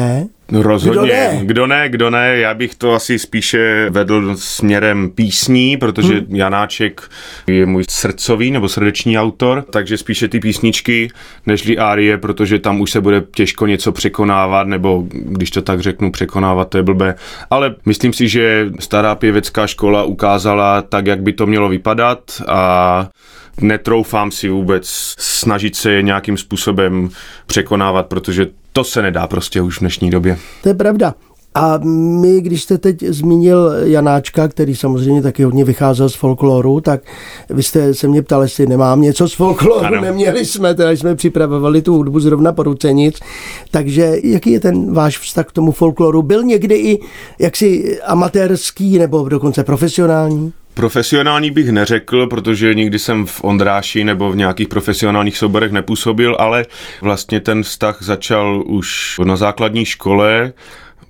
No 0.53 0.63
rozhodně. 0.63 1.01
Kdo 1.01 1.07
ne? 1.07 1.41
kdo 1.43 1.67
ne, 1.67 1.89
kdo 1.89 2.11
ne, 2.11 2.39
já 2.39 2.55
bych 2.55 2.75
to 2.75 2.93
asi 2.93 3.19
spíše 3.19 3.91
vedl 3.91 4.37
směrem 4.37 5.11
písní, 5.11 5.77
protože 5.77 6.15
hmm. 6.15 6.37
Janáček 6.37 7.11
je 7.47 7.67
můj 7.67 7.85
srdcový 7.91 8.51
nebo 8.51 8.69
srdeční 8.69 9.19
autor, 9.19 9.65
takže 9.71 9.97
spíše 9.99 10.29
ty 10.29 10.41
písničky 10.41 11.11
nežli 11.47 11.79
árie, 11.79 12.19
protože 12.19 12.59
tam 12.59 12.81
už 12.81 12.91
se 12.91 13.01
bude 13.01 13.23
těžko 13.35 13.67
něco 13.67 13.93
překonávat, 13.93 14.67
nebo 14.67 15.05
když 15.11 15.51
to 15.51 15.63
tak 15.63 15.81
řeknu, 15.81 16.13
překonávat, 16.13 16.69
to 16.69 16.77
je 16.77 16.83
blbé. 16.83 17.15
Ale 17.51 17.75
myslím 17.87 18.13
si, 18.13 18.29
že 18.29 18.67
stará 18.81 19.15
pěvecká 19.15 19.67
škola 19.67 20.05
ukázala 20.05 20.83
tak, 20.83 21.07
jak 21.07 21.23
by 21.23 21.33
to 21.33 21.47
mělo 21.47 21.69
vypadat 21.69 22.43
a 22.49 23.09
netroufám 23.61 24.31
si 24.31 24.49
vůbec 24.49 25.15
snažit 25.19 25.77
se 25.77 25.93
je 25.93 26.03
nějakým 26.03 26.37
způsobem 26.37 27.09
překonávat, 27.47 28.07
protože 28.07 28.47
to 28.79 28.85
se 28.85 29.03
nedá 29.03 29.27
prostě 29.27 29.61
už 29.61 29.77
v 29.77 29.81
dnešní 29.81 30.11
době. 30.11 30.39
To 30.63 30.69
je 30.69 30.75
pravda. 30.75 31.15
A 31.55 31.79
my, 32.21 32.41
když 32.41 32.63
jste 32.63 32.79
teď 32.79 33.03
zmínil 33.03 33.73
Janáčka, 33.83 34.49
který 34.49 34.77
samozřejmě 34.77 35.23
taky 35.23 35.43
hodně 35.43 35.65
vycházel 35.65 36.09
z 36.09 36.15
folkloru, 36.15 36.81
tak 36.81 37.01
vy 37.51 37.63
jste 37.63 37.95
se 37.95 38.09
mě 38.09 38.23
ptali, 38.23 38.45
jestli 38.45 38.67
nemám 38.67 39.01
něco 39.01 39.29
z 39.29 39.35
folkloru. 39.35 39.87
Ano. 39.87 40.01
Neměli 40.01 40.45
jsme, 40.45 40.75
teda 40.75 40.91
jsme 40.91 41.15
připravovali 41.15 41.83
tu 41.83 41.95
hudbu 41.95 42.21
zrovna 42.21 42.53
porucenic. 42.53 43.21
Takže 43.71 44.17
jaký 44.25 44.51
je 44.51 44.61
ten 44.61 44.93
váš 44.93 45.19
vztah 45.19 45.47
k 45.47 45.53
tomu 45.53 45.73
folkloru? 45.73 46.23
Byl 46.23 46.43
někdy 46.43 46.75
i 46.75 47.01
jaksi 47.39 47.99
amatérský 48.07 48.99
nebo 48.99 49.29
dokonce 49.29 49.65
profesionální? 49.65 50.53
Profesionální 50.79 51.51
bych 51.51 51.73
neřekl, 51.73 52.27
protože 52.27 52.75
nikdy 52.75 52.99
jsem 52.99 53.27
v 53.27 53.45
Ondráši 53.45 54.05
nebo 54.05 54.31
v 54.31 54.37
nějakých 54.37 54.69
profesionálních 54.69 55.39
souborech 55.39 55.73
nepůsobil, 55.73 56.37
ale 56.39 56.67
vlastně 57.01 57.41
ten 57.41 57.63
vztah 57.63 57.97
začal 58.01 58.63
už 58.67 59.21
na 59.25 59.37
základní 59.37 59.85
škole. 59.85 60.53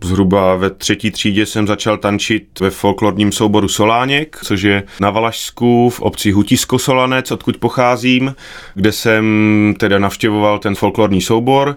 Zhruba 0.02 0.56
ve 0.56 0.70
třetí 0.70 1.10
třídě 1.10 1.46
jsem 1.46 1.66
začal 1.66 1.98
tančit 1.98 2.60
ve 2.60 2.70
folklorním 2.70 3.32
souboru 3.32 3.68
Soláněk, 3.68 4.38
což 4.44 4.62
je 4.62 4.82
na 5.00 5.10
Valašsku 5.10 5.90
v 5.90 6.00
obci 6.00 6.30
Hutisko 6.30 6.78
Solanec, 6.78 7.30
odkud 7.30 7.56
pocházím, 7.56 8.34
kde 8.74 8.92
jsem 8.92 9.74
teda 9.78 9.98
navštěvoval 9.98 10.58
ten 10.58 10.74
folklorní 10.74 11.20
soubor 11.20 11.76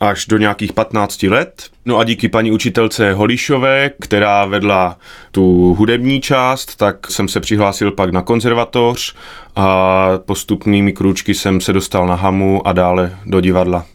až 0.00 0.26
do 0.26 0.38
nějakých 0.38 0.72
15 0.72 1.22
let. 1.22 1.62
No 1.84 1.98
a 1.98 2.04
díky 2.04 2.28
paní 2.28 2.52
učitelce 2.52 3.12
Holišové, 3.12 3.90
která 4.00 4.44
vedla 4.44 4.98
tu 5.30 5.74
hudební 5.78 6.20
část, 6.20 6.76
tak 6.76 7.10
jsem 7.10 7.28
se 7.28 7.40
přihlásil 7.40 7.92
pak 7.92 8.12
na 8.12 8.22
konzervatoř 8.22 9.14
a 9.56 10.08
postupnými 10.18 10.92
krůčky 10.92 11.34
jsem 11.34 11.60
se 11.60 11.72
dostal 11.72 12.06
na 12.06 12.14
hamu 12.14 12.66
a 12.66 12.72
dále 12.72 13.16
do 13.26 13.40
divadla 13.40 13.86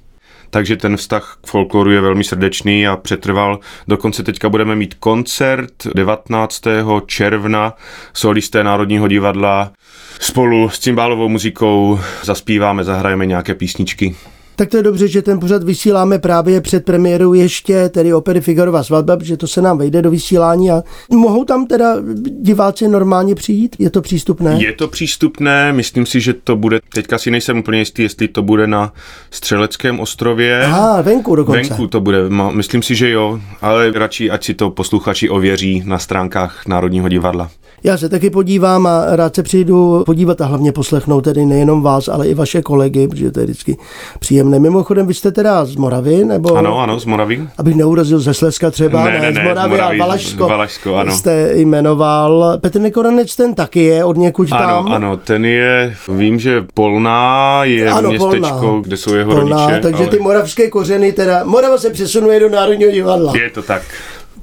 takže 0.49 0.77
ten 0.77 0.97
vztah 0.97 1.37
k 1.41 1.47
folkloru 1.47 1.91
je 1.91 2.01
velmi 2.01 2.23
srdečný 2.23 2.87
a 2.87 2.95
přetrval. 2.95 3.59
Dokonce 3.87 4.23
teďka 4.23 4.49
budeme 4.49 4.75
mít 4.75 4.93
koncert 4.93 5.73
19. 5.95 6.61
června 7.05 7.73
solisté 8.13 8.63
Národního 8.63 9.07
divadla. 9.07 9.71
Spolu 10.19 10.69
s 10.69 10.79
cymbálovou 10.79 11.29
muzikou 11.29 11.99
zaspíváme, 12.23 12.83
zahrajeme 12.83 13.25
nějaké 13.25 13.55
písničky. 13.55 14.15
Tak 14.55 14.69
to 14.69 14.77
je 14.77 14.83
dobře, 14.83 15.07
že 15.07 15.21
ten 15.21 15.39
pořad 15.39 15.63
vysíláme 15.63 16.19
právě 16.19 16.61
před 16.61 16.85
premiérou 16.85 17.33
ještě, 17.33 17.89
tedy 17.89 18.13
opery 18.13 18.41
Figarova 18.41 18.83
svatba, 18.83 19.17
protože 19.17 19.37
to 19.37 19.47
se 19.47 19.61
nám 19.61 19.77
vejde 19.77 20.01
do 20.01 20.11
vysílání 20.11 20.71
a 20.71 20.83
mohou 21.09 21.45
tam 21.45 21.65
teda 21.65 21.95
diváci 22.41 22.87
normálně 22.87 23.35
přijít? 23.35 23.75
Je 23.79 23.89
to 23.89 24.01
přístupné? 24.01 24.57
Je 24.59 24.73
to 24.73 24.87
přístupné, 24.87 25.73
myslím 25.73 26.05
si, 26.05 26.21
že 26.21 26.33
to 26.33 26.55
bude, 26.55 26.79
teďka 26.93 27.17
si 27.17 27.31
nejsem 27.31 27.57
úplně 27.57 27.79
jistý, 27.79 28.01
jestli 28.01 28.27
to 28.27 28.41
bude 28.41 28.67
na 28.67 28.93
Střeleckém 29.31 29.99
ostrově. 29.99 30.65
Aha, 30.65 31.01
venku 31.01 31.35
dokonce. 31.35 31.69
Venku 31.69 31.87
to 31.87 32.01
bude, 32.01 32.17
myslím 32.51 32.83
si, 32.83 32.95
že 32.95 33.09
jo, 33.09 33.39
ale 33.61 33.91
radši, 33.91 34.31
ať 34.31 34.45
si 34.45 34.53
to 34.53 34.69
posluchači 34.69 35.29
ověří 35.29 35.83
na 35.85 35.99
stránkách 35.99 36.67
Národního 36.67 37.09
divadla. 37.09 37.49
Já 37.85 37.97
se 37.97 38.09
taky 38.09 38.29
podívám 38.29 38.87
a 38.87 39.15
rád 39.15 39.35
se 39.35 39.43
přijdu 39.43 40.03
podívat 40.05 40.41
a 40.41 40.45
hlavně 40.45 40.71
poslechnout 40.71 41.21
tedy 41.21 41.45
nejenom 41.45 41.81
vás, 41.81 42.07
ale 42.07 42.27
i 42.27 42.33
vaše 42.33 42.61
kolegy, 42.61 43.07
protože 43.07 43.31
to 43.31 43.39
je 43.39 43.45
vždycky 43.45 43.77
příjemné. 44.19 44.59
Mimochodem, 44.59 45.07
vy 45.07 45.13
jste 45.13 45.31
teda 45.31 45.65
z 45.65 45.75
Moravy? 45.75 46.25
Nebo... 46.25 46.55
Ano, 46.55 46.79
ano, 46.79 46.99
z 46.99 47.05
Moravy. 47.05 47.47
Abych 47.57 47.75
neurazil 47.75 48.19
ze 48.19 48.33
Slezska 48.33 48.71
třeba, 48.71 49.03
ne, 49.03 49.11
ne, 49.11 49.31
ne, 49.31 49.41
z 49.41 49.43
Moravy, 49.43 49.69
Moravy 49.69 49.99
Valašsko. 49.99 50.47
Valašsko, 50.47 50.95
ano. 50.95 51.11
Jste 51.11 51.51
jmenoval. 51.53 52.57
Petr 52.61 52.79
Nekoranec, 52.79 53.35
ten 53.35 53.53
taky 53.53 53.83
je 53.83 54.03
od 54.03 54.17
někud 54.17 54.47
ano, 54.51 54.65
tam? 54.65 54.93
Ano, 54.93 55.17
ten 55.17 55.45
je, 55.45 55.95
vím, 56.09 56.39
že 56.39 56.63
Polná 56.73 57.59
je 57.63 57.91
ano, 57.91 58.09
městečko, 58.09 58.59
Polná. 58.59 58.81
kde 58.81 58.97
jsou 58.97 59.13
jeho 59.13 59.31
Polná, 59.31 59.65
rodiče. 59.65 59.81
Takže 59.81 60.03
ale... 60.03 60.11
ty 60.11 60.19
moravské 60.19 60.69
kořeny, 60.69 61.13
teda 61.13 61.43
Morava 61.43 61.77
se 61.77 61.89
přesunuje 61.89 62.39
do 62.39 62.49
Národního 62.49 62.91
divadla. 62.91 63.33
Je 63.37 63.49
to 63.49 63.61
tak. 63.63 63.81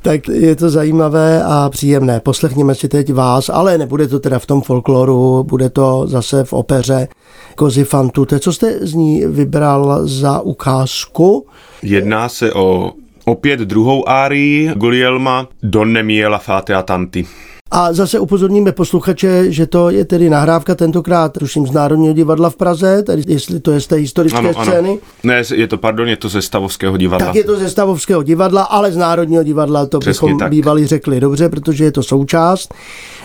Tak 0.03 0.29
je 0.29 0.57
to 0.57 0.71
zajímavé 0.71 1.43
a 1.45 1.69
příjemné. 1.69 2.21
Poslechněme 2.21 2.75
si 2.75 2.89
teď 2.89 3.13
vás, 3.13 3.49
ale 3.49 3.79
nebude 3.79 4.09
to 4.09 4.21
teda 4.21 4.39
v 4.39 4.47
tom 4.47 4.63
folkloru, 4.63 5.45
bude 5.45 5.71
to 5.71 6.05
zase 6.07 6.45
v 6.45 6.53
opeře 6.53 7.09
Kozy 7.55 7.85
Fantute. 7.85 8.41
Co 8.41 8.53
jste 8.53 8.87
z 8.87 8.95
ní 8.95 9.27
vybral 9.27 10.01
za 10.05 10.41
ukázku? 10.41 11.47
Jedná 11.83 12.29
se 12.29 12.53
o 12.53 12.93
opět 13.25 13.61
druhou 13.61 14.09
árii 14.09 14.71
Gulielma 14.75 15.49
Donne 15.63 16.03
Miela 16.03 16.39
Fate 16.39 16.75
a 16.75 16.83
Tanti. 16.83 17.27
A 17.75 17.93
zase 17.93 18.19
upozorníme 18.19 18.73
posluchače, 18.73 19.53
že 19.53 19.67
to 19.67 19.91
je 19.91 20.05
tedy 20.05 20.31
nahrávka 20.31 20.75
tentokrát, 20.75 21.39
tuším, 21.39 21.67
z 21.67 21.71
Národního 21.71 22.15
divadla 22.15 22.51
v 22.51 22.57
Praze, 22.57 23.03
tedy 23.03 23.23
jestli 23.27 23.61
to 23.61 23.73
je 23.73 23.81
z 23.81 23.87
té 23.87 23.97
historické 23.97 24.39
ano, 24.39 24.55
scény. 24.63 24.89
Ano. 24.89 24.99
Ne, 25.25 25.43
je 25.55 25.69
to, 25.69 25.79
pardon, 25.79 26.09
je 26.09 26.17
to 26.17 26.29
ze 26.29 26.43
Stavovského 26.43 26.97
divadla. 26.97 27.27
Tak 27.27 27.37
je 27.37 27.45
to 27.45 27.57
ze 27.57 27.71
Stavovského 27.71 28.23
divadla, 28.23 28.63
ale 28.63 28.93
z 28.93 28.97
Národního 28.97 29.43
divadla 29.43 29.87
to 29.87 29.99
Přesně 29.99 30.27
bychom 30.27 30.39
tak. 30.39 30.51
bývali 30.51 30.87
řekli 30.87 31.21
dobře, 31.21 31.49
protože 31.49 31.85
je 31.85 31.93
to 31.93 32.03
součást. 32.03 32.75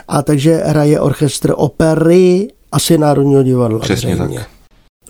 A 0.07 0.21
takže 0.21 0.55
hraje 0.65 0.99
orchestr 0.99 1.53
opery 1.55 2.47
asi 2.71 2.97
Národního 2.97 3.43
divadla. 3.43 3.79
Přesně 3.79 4.15
zřejmě. 4.15 4.39
tak. 4.39 4.56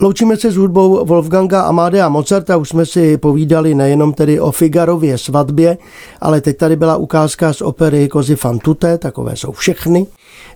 Loučíme 0.02 0.38
se 0.38 0.52
s 0.52 0.56
hudbou 0.56 1.06
Wolfganga 1.06 1.62
Amadea 1.62 2.10
Mozarta, 2.10 2.58
už 2.58 2.70
jsme 2.70 2.86
si 2.86 3.18
povídali 3.18 3.76
nejenom 3.76 4.14
tedy 4.14 4.40
o 4.40 4.52
Figarově 4.52 5.18
svatbě, 5.18 5.78
ale 6.22 6.42
teď 6.42 6.58
tady 6.58 6.76
byla 6.76 6.98
ukázka 6.98 7.54
z 7.54 7.62
opery 7.62 8.08
Kozy 8.08 8.36
fan 8.36 8.60
tutte, 8.60 8.98
takové 8.98 9.36
jsou 9.36 9.52
všechny 9.52 10.08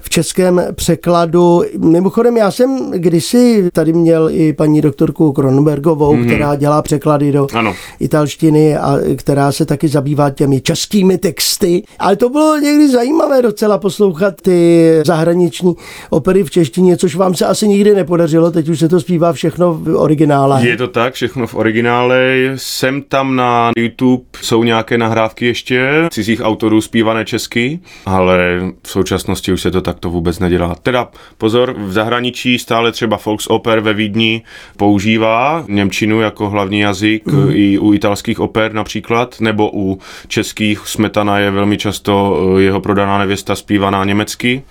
v 0.01 0.09
českém 0.09 0.61
překladu. 0.75 1.61
Mimochodem, 1.77 2.37
já 2.37 2.51
jsem 2.51 2.91
kdysi 2.91 3.69
tady 3.73 3.93
měl 3.93 4.29
i 4.31 4.53
paní 4.53 4.81
doktorku 4.81 5.31
Kronbergovou, 5.31 6.15
mm-hmm. 6.15 6.25
která 6.25 6.55
dělá 6.55 6.81
překlady 6.81 7.31
do 7.31 7.47
ano. 7.53 7.75
italštiny 7.99 8.77
a 8.77 8.97
která 9.15 9.51
se 9.51 9.65
taky 9.65 9.87
zabývá 9.87 10.29
těmi 10.29 10.61
českými 10.61 11.17
texty. 11.17 11.83
Ale 11.99 12.15
to 12.15 12.29
bylo 12.29 12.57
někdy 12.57 12.89
zajímavé 12.89 13.41
docela 13.41 13.77
poslouchat 13.77 14.41
ty 14.41 14.89
zahraniční 15.05 15.75
opery 16.09 16.43
v 16.43 16.51
češtině, 16.51 16.97
což 16.97 17.15
vám 17.15 17.35
se 17.35 17.45
asi 17.45 17.67
nikdy 17.67 17.95
nepodařilo. 17.95 18.51
Teď 18.51 18.69
už 18.69 18.79
se 18.79 18.89
to 18.89 18.99
zpívá 19.01 19.33
všechno 19.33 19.73
v 19.73 19.95
originále. 19.95 20.67
Je 20.67 20.77
to 20.77 20.87
tak, 20.87 21.13
všechno 21.13 21.47
v 21.47 21.55
originále. 21.55 22.35
Jsem 22.55 23.01
tam 23.01 23.35
na 23.35 23.71
YouTube, 23.77 24.23
jsou 24.41 24.63
nějaké 24.63 24.97
nahrávky 24.97 25.45
ještě 25.45 26.07
cizích 26.11 26.41
autorů 26.43 26.81
zpívané 26.81 27.25
česky, 27.25 27.79
ale 28.05 28.61
v 28.83 28.89
současnosti 28.89 29.53
už 29.53 29.61
se 29.61 29.71
to 29.71 29.81
tak 29.81 29.90
to 29.99 30.09
vůbec 30.09 30.39
nedělá. 30.39 30.75
Teda 30.75 31.07
pozor, 31.37 31.75
v 31.77 31.91
zahraničí 31.91 32.59
stále 32.59 32.91
třeba 32.91 33.19
Volksoper 33.25 33.79
ve 33.79 33.93
Vídni 33.93 34.41
používá 34.77 35.65
Němčinu 35.67 36.21
jako 36.21 36.49
hlavní 36.49 36.79
jazyk 36.79 37.25
mm. 37.25 37.49
i 37.51 37.79
u 37.79 37.93
italských 37.93 38.39
oper 38.39 38.73
například, 38.73 39.41
nebo 39.41 39.69
u 39.73 39.99
českých 40.27 40.79
Smetana 40.79 41.39
je 41.39 41.51
velmi 41.51 41.77
často 41.77 42.39
eh, 42.57 42.61
jeho 42.61 42.81
prodaná 42.81 43.17
nevěsta 43.17 43.55
zpívaná 43.55 44.03
německy 44.03 44.63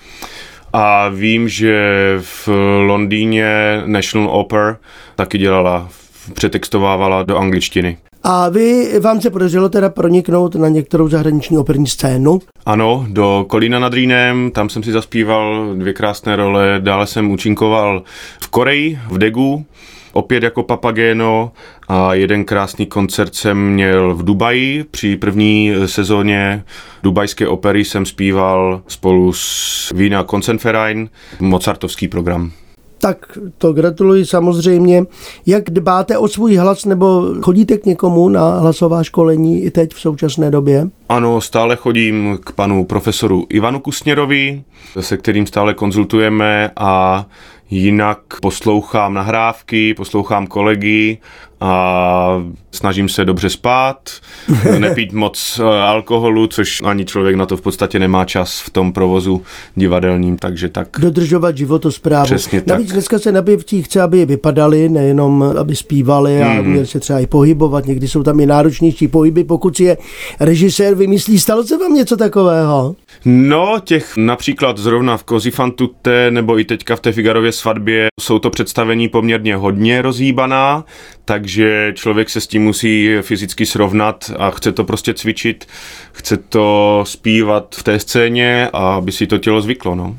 A 0.73 1.09
vím, 1.09 1.49
že 1.49 1.75
v 2.21 2.49
Londýně 2.87 3.83
National 3.87 4.31
Opera 4.31 4.77
taky 5.17 5.39
dělala, 5.39 5.89
přetextovávala 6.35 7.23
do 7.23 7.39
angličtiny. 7.39 7.97
A 8.23 8.49
vy, 8.49 9.01
vám 9.01 9.21
se 9.21 9.31
podařilo 9.31 9.69
teda 9.69 9.89
proniknout 9.89 10.55
na 10.55 10.69
některou 10.69 11.09
zahraniční 11.09 11.59
operní 11.59 11.87
scénu? 11.87 12.39
Ano, 12.67 13.07
do 13.09 13.47
Kolína 13.49 13.79
nad 13.79 13.95
Rýnem, 13.95 14.51
tam 14.51 14.69
jsem 14.69 14.83
si 14.83 14.93
zaspíval 14.93 15.75
dvě 15.75 15.93
krásné 15.93 16.37
role, 16.37 16.77
dále 16.79 17.07
jsem 17.07 17.31
účinkoval 17.31 18.03
v 18.41 18.49
Koreji, 18.49 18.99
v 19.11 19.19
Degu, 19.19 19.65
opět 20.13 20.43
jako 20.43 20.63
Papageno 20.63 21.53
a 21.89 22.15
jeden 22.15 22.45
krásný 22.45 22.87
koncert 22.87 23.35
jsem 23.35 23.73
měl 23.73 24.15
v 24.15 24.25
Dubaji. 24.25 24.85
Při 24.91 25.17
první 25.17 25.73
sezóně 25.87 26.65
dubajské 27.03 27.49
opery 27.49 27.85
jsem 27.85 28.07
zpíval 28.07 28.83
spolu 28.87 29.33
s 29.33 29.93
Vína 29.95 30.25
Koncenverein 30.25 31.09
Mozartovský 31.41 32.09
program. 32.09 32.53
Tak 33.01 33.39
to 33.59 33.73
gratuluji 33.73 34.27
samozřejmě. 34.27 35.05
Jak 35.47 35.71
dbáte 35.71 36.19
o 36.19 36.29
svůj 36.29 36.57
hlas 36.57 36.85
nebo 36.85 37.27
chodíte 37.43 37.79
k 37.79 37.87
někomu 37.87 38.29
na 38.29 38.59
hlasová 38.59 39.03
školení 39.03 39.63
i 39.63 39.71
teď 39.71 39.95
v 39.95 40.01
současné 40.01 40.51
době? 40.51 40.91
Ano, 41.11 41.41
stále 41.41 41.77
chodím 41.77 42.39
k 42.45 42.53
panu 42.53 42.85
profesoru 42.85 43.47
Ivanu 43.49 43.81
Kusněrovi, 43.81 44.63
se 45.01 45.17
kterým 45.17 45.47
stále 45.47 45.75
konzultujeme 45.75 46.71
a 46.77 47.27
jinak 47.71 48.19
poslouchám 48.43 49.15
nahrávky, 49.15 49.95
poslouchám 49.95 50.47
kolegy 50.47 51.19
a 51.63 52.43
snažím 52.73 53.09
se 53.09 53.25
dobře 53.25 53.51
spát, 53.51 54.11
nepít 54.79 55.13
moc 55.13 55.61
eh, 55.63 55.81
alkoholu, 55.83 56.47
což 56.47 56.83
ani 56.85 57.05
člověk 57.05 57.37
na 57.37 57.47
to 57.47 57.57
v 57.57 57.61
podstatě 57.61 57.99
nemá 57.99 58.25
čas 58.25 58.61
v 58.61 58.71
tom 58.71 58.93
provozu 58.93 59.43
divadelním, 59.75 60.37
takže 60.39 60.69
tak. 60.69 60.89
Dodržovat 60.99 61.57
životosprávu. 61.57 62.25
Přesně 62.25 62.63
Navíc 62.67 62.87
tak. 62.87 62.93
dneska 62.95 63.19
se 63.19 63.33
na 63.33 63.43
pěvcích 63.43 63.85
chce, 63.87 64.03
aby 64.03 64.27
vypadali, 64.27 64.89
nejenom 64.89 65.55
aby 65.61 65.77
zpívali 65.77 66.43
a 66.43 66.49
Mhm. 66.55 66.71
měli 66.71 66.87
se 66.87 67.01
třeba 67.01 67.21
i 67.21 67.27
pohybovat. 67.27 67.87
Někdy 67.87 68.09
jsou 68.09 68.23
tam 68.23 68.41
i 68.41 68.47
náročnější 68.47 69.09
pohyby, 69.09 69.45
pokud 69.45 69.77
si 69.77 69.85
je 69.85 69.97
režisér 70.41 70.95
vymyslí. 71.01 71.39
Stalo 71.39 71.65
se 71.65 71.79
vám 71.79 71.95
něco 71.95 72.17
takového? 72.17 72.97
No, 73.25 73.81
těch 73.85 74.17
například 74.17 74.79
zrovna 74.79 75.17
v 75.17 75.25
Kozifantute 75.25 76.31
nebo 76.31 76.59
i 76.59 76.65
teďka 76.65 76.97
v 76.97 77.01
té 77.01 77.13
Figarově 77.13 77.53
svatbě 77.53 78.09
jsou 78.21 78.39
to 78.39 78.51
představení 78.51 79.09
poměrně 79.09 79.57
hodně 79.57 80.03
rozhýbaná, 80.03 80.85
takže 81.25 81.93
člověk 81.97 82.31
se 82.31 82.41
s 82.41 82.47
tím 82.47 82.63
musí 82.63 83.17
fyzicky 83.21 83.67
srovnat 83.67 84.31
a 84.39 84.51
chce 84.51 84.73
to 84.73 84.85
prostě 84.85 85.15
cvičit, 85.15 85.67
chce 86.13 86.37
to 86.37 87.05
zpívat 87.07 87.75
v 87.75 87.83
té 87.83 87.99
scéně 87.99 88.69
a 88.73 88.95
aby 88.95 89.13
si 89.13 89.27
to 89.27 89.39
tělo 89.39 89.61
zvyklo, 89.61 89.95
no. 89.95 90.17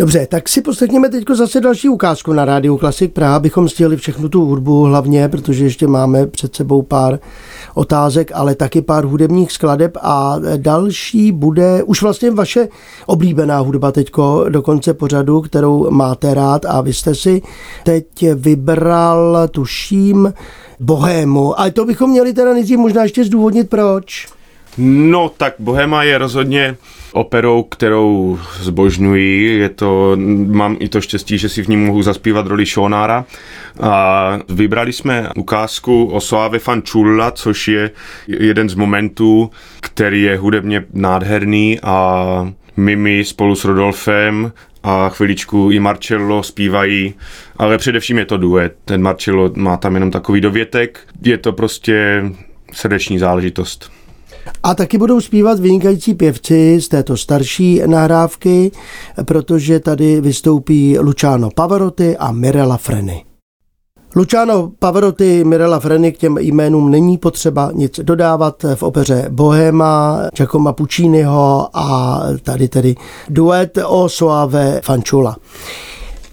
Dobře, 0.00 0.26
tak 0.26 0.48
si 0.48 0.62
poslechněme 0.62 1.08
teď 1.08 1.24
zase 1.34 1.60
další 1.60 1.88
ukázku 1.88 2.32
na 2.32 2.44
Rádiu 2.44 2.76
Klasik 2.76 3.12
Praha, 3.12 3.36
abychom 3.36 3.68
stihli 3.68 3.96
všechnu 3.96 4.28
tu 4.28 4.44
hudbu 4.46 4.82
hlavně, 4.82 5.28
protože 5.28 5.64
ještě 5.64 5.86
máme 5.86 6.26
před 6.26 6.54
sebou 6.54 6.82
pár 6.82 7.18
otázek, 7.74 8.30
ale 8.34 8.54
taky 8.54 8.82
pár 8.82 9.04
hudebních 9.04 9.52
skladeb 9.52 9.96
a 10.02 10.36
další 10.56 11.32
bude 11.32 11.82
už 11.82 12.02
vlastně 12.02 12.30
vaše 12.30 12.68
oblíbená 13.06 13.58
hudba 13.58 13.92
teďko 13.92 14.44
do 14.48 14.62
konce 14.62 14.94
pořadu, 14.94 15.40
kterou 15.40 15.90
máte 15.90 16.34
rád 16.34 16.64
a 16.64 16.80
vy 16.80 16.92
jste 16.92 17.14
si 17.14 17.42
teď 17.84 18.06
vybral, 18.34 19.48
tuším, 19.50 20.32
Bohému. 20.80 21.60
A 21.60 21.70
to 21.70 21.84
bychom 21.84 22.10
měli 22.10 22.32
teda 22.32 22.52
nejdřív 22.52 22.78
možná 22.78 23.02
ještě 23.02 23.24
zdůvodnit, 23.24 23.70
proč. 23.70 24.26
No, 24.78 25.30
tak 25.36 25.54
Bohema 25.58 26.02
je 26.02 26.18
rozhodně 26.18 26.76
operou, 27.12 27.62
kterou 27.62 28.38
zbožňuji. 28.60 29.58
Je 29.58 29.68
to, 29.68 30.16
mám 30.46 30.76
i 30.80 30.88
to 30.88 31.00
štěstí, 31.00 31.38
že 31.38 31.48
si 31.48 31.62
v 31.62 31.68
ní 31.68 31.76
mohu 31.76 32.02
zaspívat 32.02 32.46
roli 32.46 32.66
Šonára. 32.66 33.24
A 33.80 34.38
vybrali 34.48 34.92
jsme 34.92 35.28
ukázku 35.36 36.04
o 36.04 36.20
Soave 36.20 36.58
Fanciulla, 36.58 37.30
což 37.30 37.68
je 37.68 37.90
jeden 38.26 38.68
z 38.68 38.74
momentů, 38.74 39.50
který 39.80 40.22
je 40.22 40.36
hudebně 40.36 40.84
nádherný 40.92 41.80
a 41.82 42.52
Mimi 42.76 43.24
spolu 43.24 43.54
s 43.54 43.64
Rodolfem 43.64 44.52
a 44.82 45.08
chviličku 45.08 45.70
i 45.70 45.80
Marcello 45.80 46.42
zpívají, 46.42 47.14
ale 47.56 47.78
především 47.78 48.18
je 48.18 48.24
to 48.24 48.36
duet. 48.36 48.76
Ten 48.84 49.02
Marcello 49.02 49.50
má 49.56 49.76
tam 49.76 49.94
jenom 49.94 50.10
takový 50.10 50.40
dovětek. 50.40 51.00
Je 51.22 51.38
to 51.38 51.52
prostě 51.52 52.24
srdeční 52.72 53.18
záležitost. 53.18 53.99
A 54.62 54.74
taky 54.74 54.98
budou 54.98 55.20
zpívat 55.20 55.60
vynikající 55.60 56.14
pěvci 56.14 56.80
z 56.80 56.88
této 56.88 57.16
starší 57.16 57.82
nahrávky, 57.86 58.70
protože 59.24 59.80
tady 59.80 60.20
vystoupí 60.20 60.98
Luciano 60.98 61.50
Pavarotti 61.50 62.16
a 62.16 62.32
Mirella 62.32 62.76
Freni. 62.76 63.24
Luciano 64.16 64.72
Pavarotti, 64.78 65.44
Mirella 65.44 65.80
Freni, 65.80 66.12
k 66.12 66.18
těm 66.18 66.38
jménům 66.38 66.90
není 66.90 67.18
potřeba 67.18 67.70
nic 67.74 68.00
dodávat 68.02 68.64
v 68.74 68.82
opeře 68.82 69.26
Bohema, 69.30 70.20
Giacomo 70.36 70.72
Pucciniho 70.72 71.68
a 71.72 72.20
tady 72.42 72.68
tedy 72.68 72.94
duet 73.28 73.78
o 73.86 74.08
Soave 74.08 74.80
Fanciulla. 74.84 75.36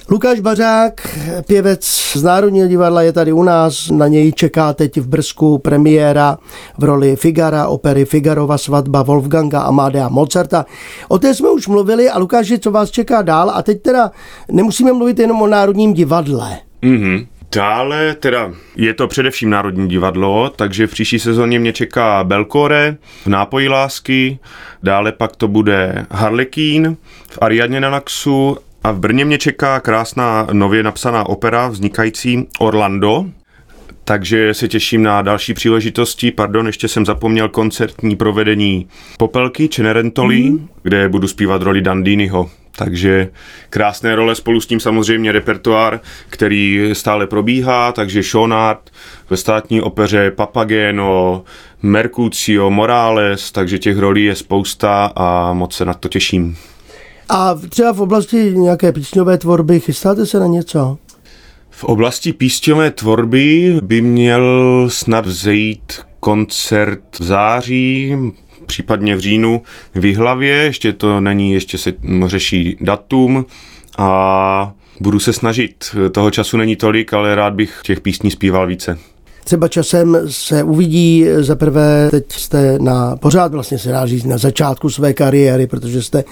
Lukáš 0.09 0.39
Bařák, 0.39 1.17
pěvec 1.47 1.85
z 2.13 2.23
Národního 2.23 2.67
divadla, 2.67 3.01
je 3.01 3.11
tady 3.11 3.33
u 3.33 3.43
nás. 3.43 3.89
Na 3.89 4.07
něj 4.07 4.31
čeká 4.31 4.73
teď 4.73 4.97
v 4.97 5.07
Brzku 5.07 5.57
premiéra 5.57 6.37
v 6.77 6.83
roli 6.83 7.15
Figara, 7.15 7.67
opery 7.67 8.05
Figarova 8.05 8.57
svatba 8.57 9.03
Wolfganga 9.03 9.61
Amadea 9.61 10.09
Mozarta. 10.09 10.65
O 11.07 11.19
té 11.19 11.33
jsme 11.33 11.49
už 11.49 11.67
mluvili 11.67 12.09
a 12.09 12.17
Lukáši, 12.17 12.59
co 12.59 12.71
vás 12.71 12.91
čeká 12.91 13.21
dál? 13.21 13.49
A 13.49 13.63
teď 13.63 13.81
teda 13.81 14.11
nemusíme 14.51 14.93
mluvit 14.93 15.19
jenom 15.19 15.41
o 15.41 15.47
Národním 15.47 15.93
divadle. 15.93 16.57
Mhm. 16.81 17.25
Dále 17.55 18.15
teda 18.19 18.51
je 18.75 18.93
to 18.93 19.07
především 19.07 19.49
Národní 19.49 19.89
divadlo, 19.89 20.49
takže 20.55 20.87
v 20.87 20.91
příští 20.91 21.19
sezóně 21.19 21.59
mě 21.59 21.73
čeká 21.73 22.23
Belcore 22.23 22.97
v 23.23 23.27
Nápoji 23.27 23.69
lásky, 23.69 24.39
dále 24.83 25.11
pak 25.11 25.35
to 25.35 25.47
bude 25.47 26.05
Harlekín 26.11 26.97
v 27.29 27.37
Ariadně 27.41 27.79
na 27.79 27.89
Naxu 27.89 28.57
a 28.87 28.91
v 28.91 28.99
Brně 28.99 29.25
mě 29.25 29.37
čeká 29.37 29.79
krásná 29.79 30.47
nově 30.51 30.83
napsaná 30.83 31.29
opera 31.29 31.67
vznikající 31.67 32.47
Orlando, 32.59 33.25
takže 34.03 34.53
se 34.53 34.67
těším 34.67 35.03
na 35.03 35.21
další 35.21 35.53
příležitosti. 35.53 36.31
Pardon, 36.31 36.67
ještě 36.67 36.87
jsem 36.87 37.05
zapomněl 37.05 37.49
koncertní 37.49 38.15
provedení 38.15 38.87
Popelky 39.17 39.69
Cenerentoli, 39.69 40.39
mm. 40.39 40.69
kde 40.83 41.09
budu 41.09 41.27
zpívat 41.27 41.61
roli 41.61 41.81
Dandiniho. 41.81 42.49
Takže 42.75 43.29
krásné 43.69 44.15
role 44.15 44.35
spolu 44.35 44.61
s 44.61 44.67
tím 44.67 44.79
samozřejmě 44.79 45.31
repertoár, 45.31 45.99
který 46.29 46.89
stále 46.93 47.27
probíhá, 47.27 47.91
takže 47.91 48.23
Schonard 48.23 48.89
ve 49.29 49.37
státní 49.37 49.81
opeře 49.81 50.31
Papageno, 50.31 51.43
Mercutio, 51.81 52.69
Morales, 52.69 53.51
takže 53.51 53.79
těch 53.79 53.97
rolí 53.97 54.23
je 54.23 54.35
spousta 54.35 55.11
a 55.15 55.53
moc 55.53 55.75
se 55.75 55.85
na 55.85 55.93
to 55.93 56.09
těším. 56.09 56.57
A 57.29 57.55
třeba 57.69 57.93
v 57.93 58.01
oblasti 58.01 58.37
nějaké 58.37 58.91
písňové 58.91 59.37
tvorby 59.37 59.79
chystáte 59.79 60.25
se 60.25 60.39
na 60.39 60.47
něco? 60.47 60.97
V 61.69 61.83
oblasti 61.83 62.33
písňové 62.33 62.91
tvorby 62.91 63.79
by 63.83 64.01
měl 64.01 64.85
snad 64.89 65.25
vzejít 65.25 65.93
koncert 66.19 67.19
v 67.19 67.23
září, 67.23 68.15
případně 68.65 69.15
v 69.15 69.19
říjnu 69.19 69.61
v 69.95 70.05
Jihlavě, 70.05 70.55
ještě 70.55 70.93
to 70.93 71.21
není, 71.21 71.53
ještě 71.53 71.77
se 71.77 71.93
řeší 72.25 72.77
datum 72.81 73.45
a 73.97 74.73
budu 74.99 75.19
se 75.19 75.33
snažit. 75.33 75.95
Toho 76.11 76.31
času 76.31 76.57
není 76.57 76.75
tolik, 76.75 77.13
ale 77.13 77.35
rád 77.35 77.53
bych 77.53 77.79
těch 77.83 78.01
písní 78.01 78.31
zpíval 78.31 78.67
více. 78.67 78.99
Třeba 79.47 79.67
časem 79.67 80.17
se 80.29 80.63
uvidí, 80.63 81.25
za 81.37 81.55
prvé 81.55 82.07
teď 82.11 82.25
jste 82.31 82.77
na, 82.81 83.15
pořád 83.15 83.51
vlastně 83.51 83.79
se 83.79 83.89
dá 83.89 84.05
říct, 84.05 84.25
na 84.25 84.37
začátku 84.37 84.89
své 84.89 85.13
kariéry, 85.13 85.67
protože 85.67 86.01
jste 86.01 86.23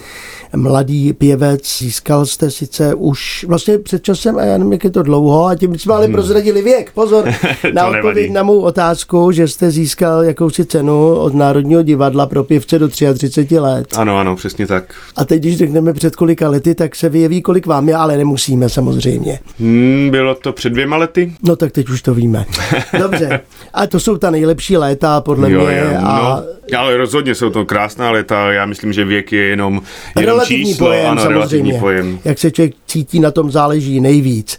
mladý 0.55 1.13
pěvec, 1.13 1.77
získal 1.77 2.25
jste 2.25 2.51
sice 2.51 2.93
už 2.93 3.45
vlastně 3.47 3.77
před 3.77 4.03
časem, 4.03 4.37
a 4.37 4.41
já 4.41 4.57
nevím, 4.57 4.73
jak 4.73 4.83
je 4.83 4.89
to 4.89 5.03
dlouho, 5.03 5.45
a 5.45 5.55
tím 5.55 5.79
jsme 5.79 5.93
ale 5.93 6.07
prozradili 6.07 6.61
věk, 6.61 6.91
pozor, 6.91 7.25
na 7.73 7.87
odpověď 7.87 8.31
na 8.31 8.43
mou 8.43 8.59
otázku, 8.59 9.31
že 9.31 9.47
jste 9.47 9.71
získal 9.71 10.23
jakousi 10.23 10.65
cenu 10.65 11.15
od 11.15 11.33
Národního 11.33 11.81
divadla 11.81 12.25
pro 12.25 12.43
pěvce 12.43 12.79
do 12.79 12.87
33 12.87 13.59
let. 13.59 13.87
Ano, 13.97 14.17
ano, 14.17 14.35
přesně 14.35 14.67
tak. 14.67 14.95
A 15.15 15.25
teď, 15.25 15.39
když 15.39 15.57
řekneme 15.57 15.93
před 15.93 16.15
kolika 16.15 16.49
lety, 16.49 16.75
tak 16.75 16.95
se 16.95 17.09
vyjeví, 17.09 17.41
kolik 17.41 17.65
vám 17.65 17.89
je, 17.89 17.95
ale 17.95 18.17
nemusíme 18.17 18.69
samozřejmě. 18.69 19.39
Hmm, 19.59 20.09
bylo 20.11 20.35
to 20.35 20.53
před 20.53 20.69
dvěma 20.69 20.97
lety? 20.97 21.33
No 21.43 21.55
tak 21.55 21.71
teď 21.71 21.89
už 21.89 22.01
to 22.01 22.13
víme. 22.13 22.45
Dobře. 23.07 23.39
A 23.73 23.87
to 23.87 23.99
jsou 23.99 24.17
ta 24.17 24.31
nejlepší 24.31 24.77
léta, 24.77 25.21
podle 25.21 25.51
Jo, 25.51 25.65
mě. 25.65 25.77
jo, 25.77 25.99
a 26.03 26.43
no, 26.73 26.79
ale 26.79 26.97
rozhodně 26.97 27.35
jsou 27.35 27.49
to 27.49 27.65
krásná 27.65 28.11
léta, 28.11 28.51
já 28.51 28.65
myslím, 28.65 28.93
že 28.93 29.05
věk 29.05 29.31
je 29.31 29.41
jenom, 29.43 29.81
jenom 30.15 30.29
relativní 30.35 30.65
číslo, 30.65 30.87
pojem, 30.87 31.07
ano, 31.07 31.21
samozřejmě. 31.21 31.33
relativní 31.39 31.79
pojem. 31.79 32.19
Jak 32.25 32.39
se 32.39 32.51
člověk 32.51 32.73
cítí, 32.87 33.19
na 33.19 33.31
tom 33.31 33.51
záleží 33.51 34.01
nejvíc. 34.01 34.57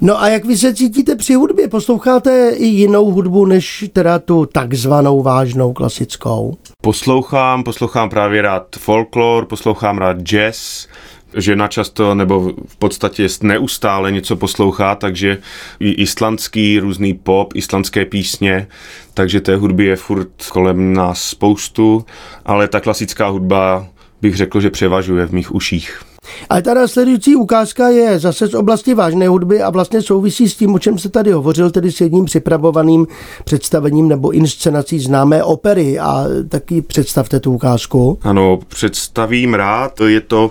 No 0.00 0.22
a 0.22 0.28
jak 0.28 0.44
vy 0.44 0.56
se 0.56 0.74
cítíte 0.74 1.16
při 1.16 1.34
hudbě? 1.34 1.68
Posloucháte 1.68 2.50
i 2.56 2.64
jinou 2.66 3.10
hudbu, 3.10 3.46
než 3.46 3.84
teda 3.92 4.18
tu 4.18 4.46
takzvanou 4.46 5.22
vážnou 5.22 5.72
klasickou? 5.72 6.56
Poslouchám, 6.82 7.64
poslouchám 7.64 8.10
právě 8.10 8.42
rád 8.42 8.66
folklor, 8.78 9.46
poslouchám 9.46 9.98
rád 9.98 10.16
jazz, 10.20 10.86
žena 11.36 11.68
často 11.68 12.14
nebo 12.14 12.52
v 12.66 12.76
podstatě 12.76 13.28
neustále 13.42 14.12
něco 14.12 14.36
poslouchá, 14.36 14.94
takže 14.94 15.38
i 15.80 15.90
islandský, 15.90 16.78
různý 16.78 17.14
pop, 17.14 17.52
islandské 17.56 18.04
písně, 18.04 18.66
takže 19.14 19.40
té 19.40 19.56
hudby 19.56 19.84
je 19.84 19.96
furt 19.96 20.28
kolem 20.48 20.92
nás 20.92 21.22
spoustu, 21.22 22.04
ale 22.44 22.68
ta 22.68 22.80
klasická 22.80 23.28
hudba 23.28 23.86
bych 24.22 24.36
řekl, 24.36 24.60
že 24.60 24.70
převažuje 24.70 25.26
v 25.26 25.32
mých 25.32 25.54
uších. 25.54 26.02
Ale 26.50 26.62
ta 26.62 26.74
následující 26.74 27.36
ukázka 27.36 27.88
je 27.88 28.18
zase 28.18 28.46
z 28.46 28.54
oblasti 28.54 28.94
vážné 28.94 29.28
hudby 29.28 29.62
a 29.62 29.70
vlastně 29.70 30.02
souvisí 30.02 30.48
s 30.48 30.56
tím, 30.56 30.74
o 30.74 30.78
čem 30.78 30.98
se 30.98 31.08
tady 31.08 31.32
hovořil, 31.32 31.70
tedy 31.70 31.92
s 31.92 32.00
jedním 32.00 32.24
připravovaným 32.24 33.06
představením 33.44 34.08
nebo 34.08 34.30
inscenací 34.30 34.98
známé 34.98 35.42
opery 35.42 35.98
a 35.98 36.24
taky 36.48 36.82
představte 36.82 37.40
tu 37.40 37.52
ukázku. 37.52 38.18
Ano, 38.22 38.58
představím 38.68 39.54
rád, 39.54 40.00
je 40.00 40.20
to 40.20 40.50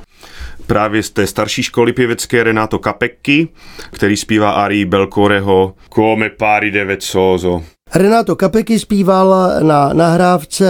právě 0.68 1.04
z 1.04 1.10
té 1.10 1.28
starší 1.28 1.64
školy 1.64 1.94
pěvecké 1.94 2.44
Renato 2.44 2.80
Capecchi, 2.80 3.48
který 3.92 4.18
zpívá 4.18 4.52
Ari 4.52 4.86
Belcoreho 4.86 5.76
Come 5.96 6.30
pari 6.30 6.72
de 6.72 6.86
vezzoso. 6.86 7.64
Renato 7.96 8.36
Capecchi 8.36 8.80
zpíval 8.80 9.52
na 9.64 9.94
nahrávce 9.94 10.66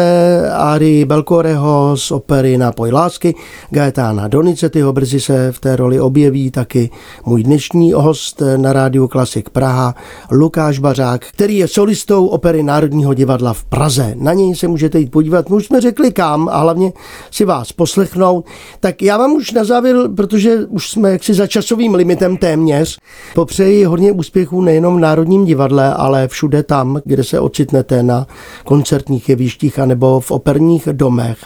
Ari 0.52 1.06
Belcoreho 1.06 1.98
z 1.98 2.12
opery 2.12 2.58
Nápoj 2.58 2.92
lásky, 2.92 3.36
Gaetána 3.70 4.28
Donizettiho, 4.28 4.94
brzy 4.94 5.20
se 5.20 5.52
v 5.52 5.60
té 5.60 5.76
roli 5.76 6.00
objeví 6.00 6.52
taky 6.52 6.90
můj 7.26 7.44
dnešní 7.44 7.94
host 7.94 8.42
na 8.58 8.74
rádiu 8.74 9.08
Klasik 9.08 9.50
Praha, 9.50 9.96
Lukáš 10.32 10.80
Bařák, 10.80 11.26
který 11.26 11.58
je 11.58 11.68
solistou 11.68 12.28
opery 12.28 12.64
Národního 12.64 13.14
divadla 13.14 13.54
v 13.54 13.64
Praze. 13.64 14.14
Na 14.16 14.34
něj 14.34 14.56
se 14.56 14.68
můžete 14.68 15.00
jít 15.00 15.12
podívat, 15.12 15.50
my 15.50 15.56
už 15.56 15.66
jsme 15.66 15.82
řekli 15.82 16.12
kam 16.12 16.50
a 16.52 16.58
hlavně 16.58 16.94
si 17.32 17.46
vás 17.46 17.72
poslechnout. 17.72 18.46
Tak 18.80 19.02
já 19.02 19.18
vám 19.18 19.32
už 19.32 19.52
na 19.52 19.64
závěr, 19.64 19.98
protože 20.16 20.66
už 20.66 20.90
jsme 20.90 21.12
jaksi 21.12 21.34
za 21.34 21.48
časovým 21.48 21.96
limitem 21.96 22.38
téměř, 22.38 23.00
popřeji 23.36 23.84
hodně 23.84 24.12
úspěchů 24.12 24.62
nejenom 24.62 24.98
v 24.98 25.00
Národním 25.00 25.46
divadle, 25.46 25.94
ale 25.94 26.28
všude 26.28 26.64
tam, 26.64 27.02
kde 27.14 27.24
se 27.24 27.40
ocitnete 27.40 28.04
na 28.04 28.28
koncertních 28.66 29.30
jevištích 29.30 29.80
anebo 29.80 30.20
v 30.20 30.32
operních 30.32 30.88
domech. 30.92 31.38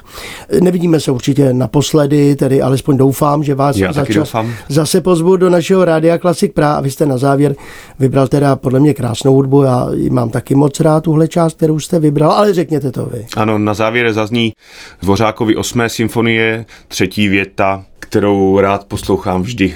Nevidíme 0.61 0.99
se 0.99 1.11
určitě 1.11 1.53
naposledy, 1.53 2.35
tedy 2.35 2.61
alespoň 2.61 2.97
doufám, 2.97 3.43
že 3.43 3.55
vás 3.55 3.77
Já 3.77 3.93
taky 3.93 4.13
doufám. 4.13 4.53
zase 4.69 5.01
pozvu 5.01 5.35
do 5.37 5.49
našeho 5.49 5.85
Rádia 5.85 6.17
Klasik 6.17 6.53
Praha 6.53 6.75
a 6.75 6.81
vy 6.81 6.91
jste 6.91 7.05
na 7.05 7.17
závěr 7.17 7.55
vybral 7.99 8.27
teda 8.27 8.55
podle 8.55 8.79
mě 8.79 8.93
krásnou 8.93 9.33
hudbu, 9.33 9.63
já 9.63 9.87
mám 10.09 10.29
taky 10.29 10.55
moc 10.55 10.79
rád 10.79 11.03
tuhle 11.03 11.27
část, 11.27 11.57
kterou 11.57 11.79
jste 11.79 11.99
vybral, 11.99 12.31
ale 12.31 12.53
řekněte 12.53 12.91
to 12.91 13.05
vy. 13.05 13.25
Ano, 13.37 13.57
na 13.57 13.73
závěr 13.73 14.13
zazní 14.13 14.53
Dvořákovi 15.01 15.55
osmé 15.55 15.89
symfonie, 15.89 16.65
třetí 16.87 17.27
věta, 17.27 17.83
kterou 17.99 18.59
rád 18.59 18.85
poslouchám 18.85 19.41
vždy. 19.41 19.75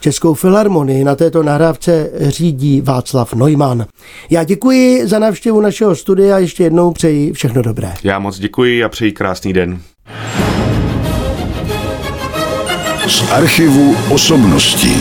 Českou 0.00 0.34
filharmonii 0.34 1.04
na 1.04 1.14
této 1.14 1.42
nahrávce 1.42 2.10
řídí 2.20 2.80
Václav 2.80 3.34
Neumann. 3.34 3.86
Já 4.30 4.44
děkuji 4.44 5.06
za 5.06 5.18
návštěvu 5.18 5.60
našeho 5.60 5.96
studia 5.96 6.36
a 6.36 6.38
ještě 6.38 6.62
jednou 6.62 6.92
přeji 6.92 7.32
všechno 7.32 7.62
dobré. 7.62 7.92
Já 8.04 8.18
moc 8.18 8.38
děkuji 8.38 8.84
a 8.84 8.88
přeji 8.88 9.12
krásný 9.12 9.52
den. 9.52 9.80
Z 13.06 13.30
archivu 13.32 13.96
osobností. 14.10 14.96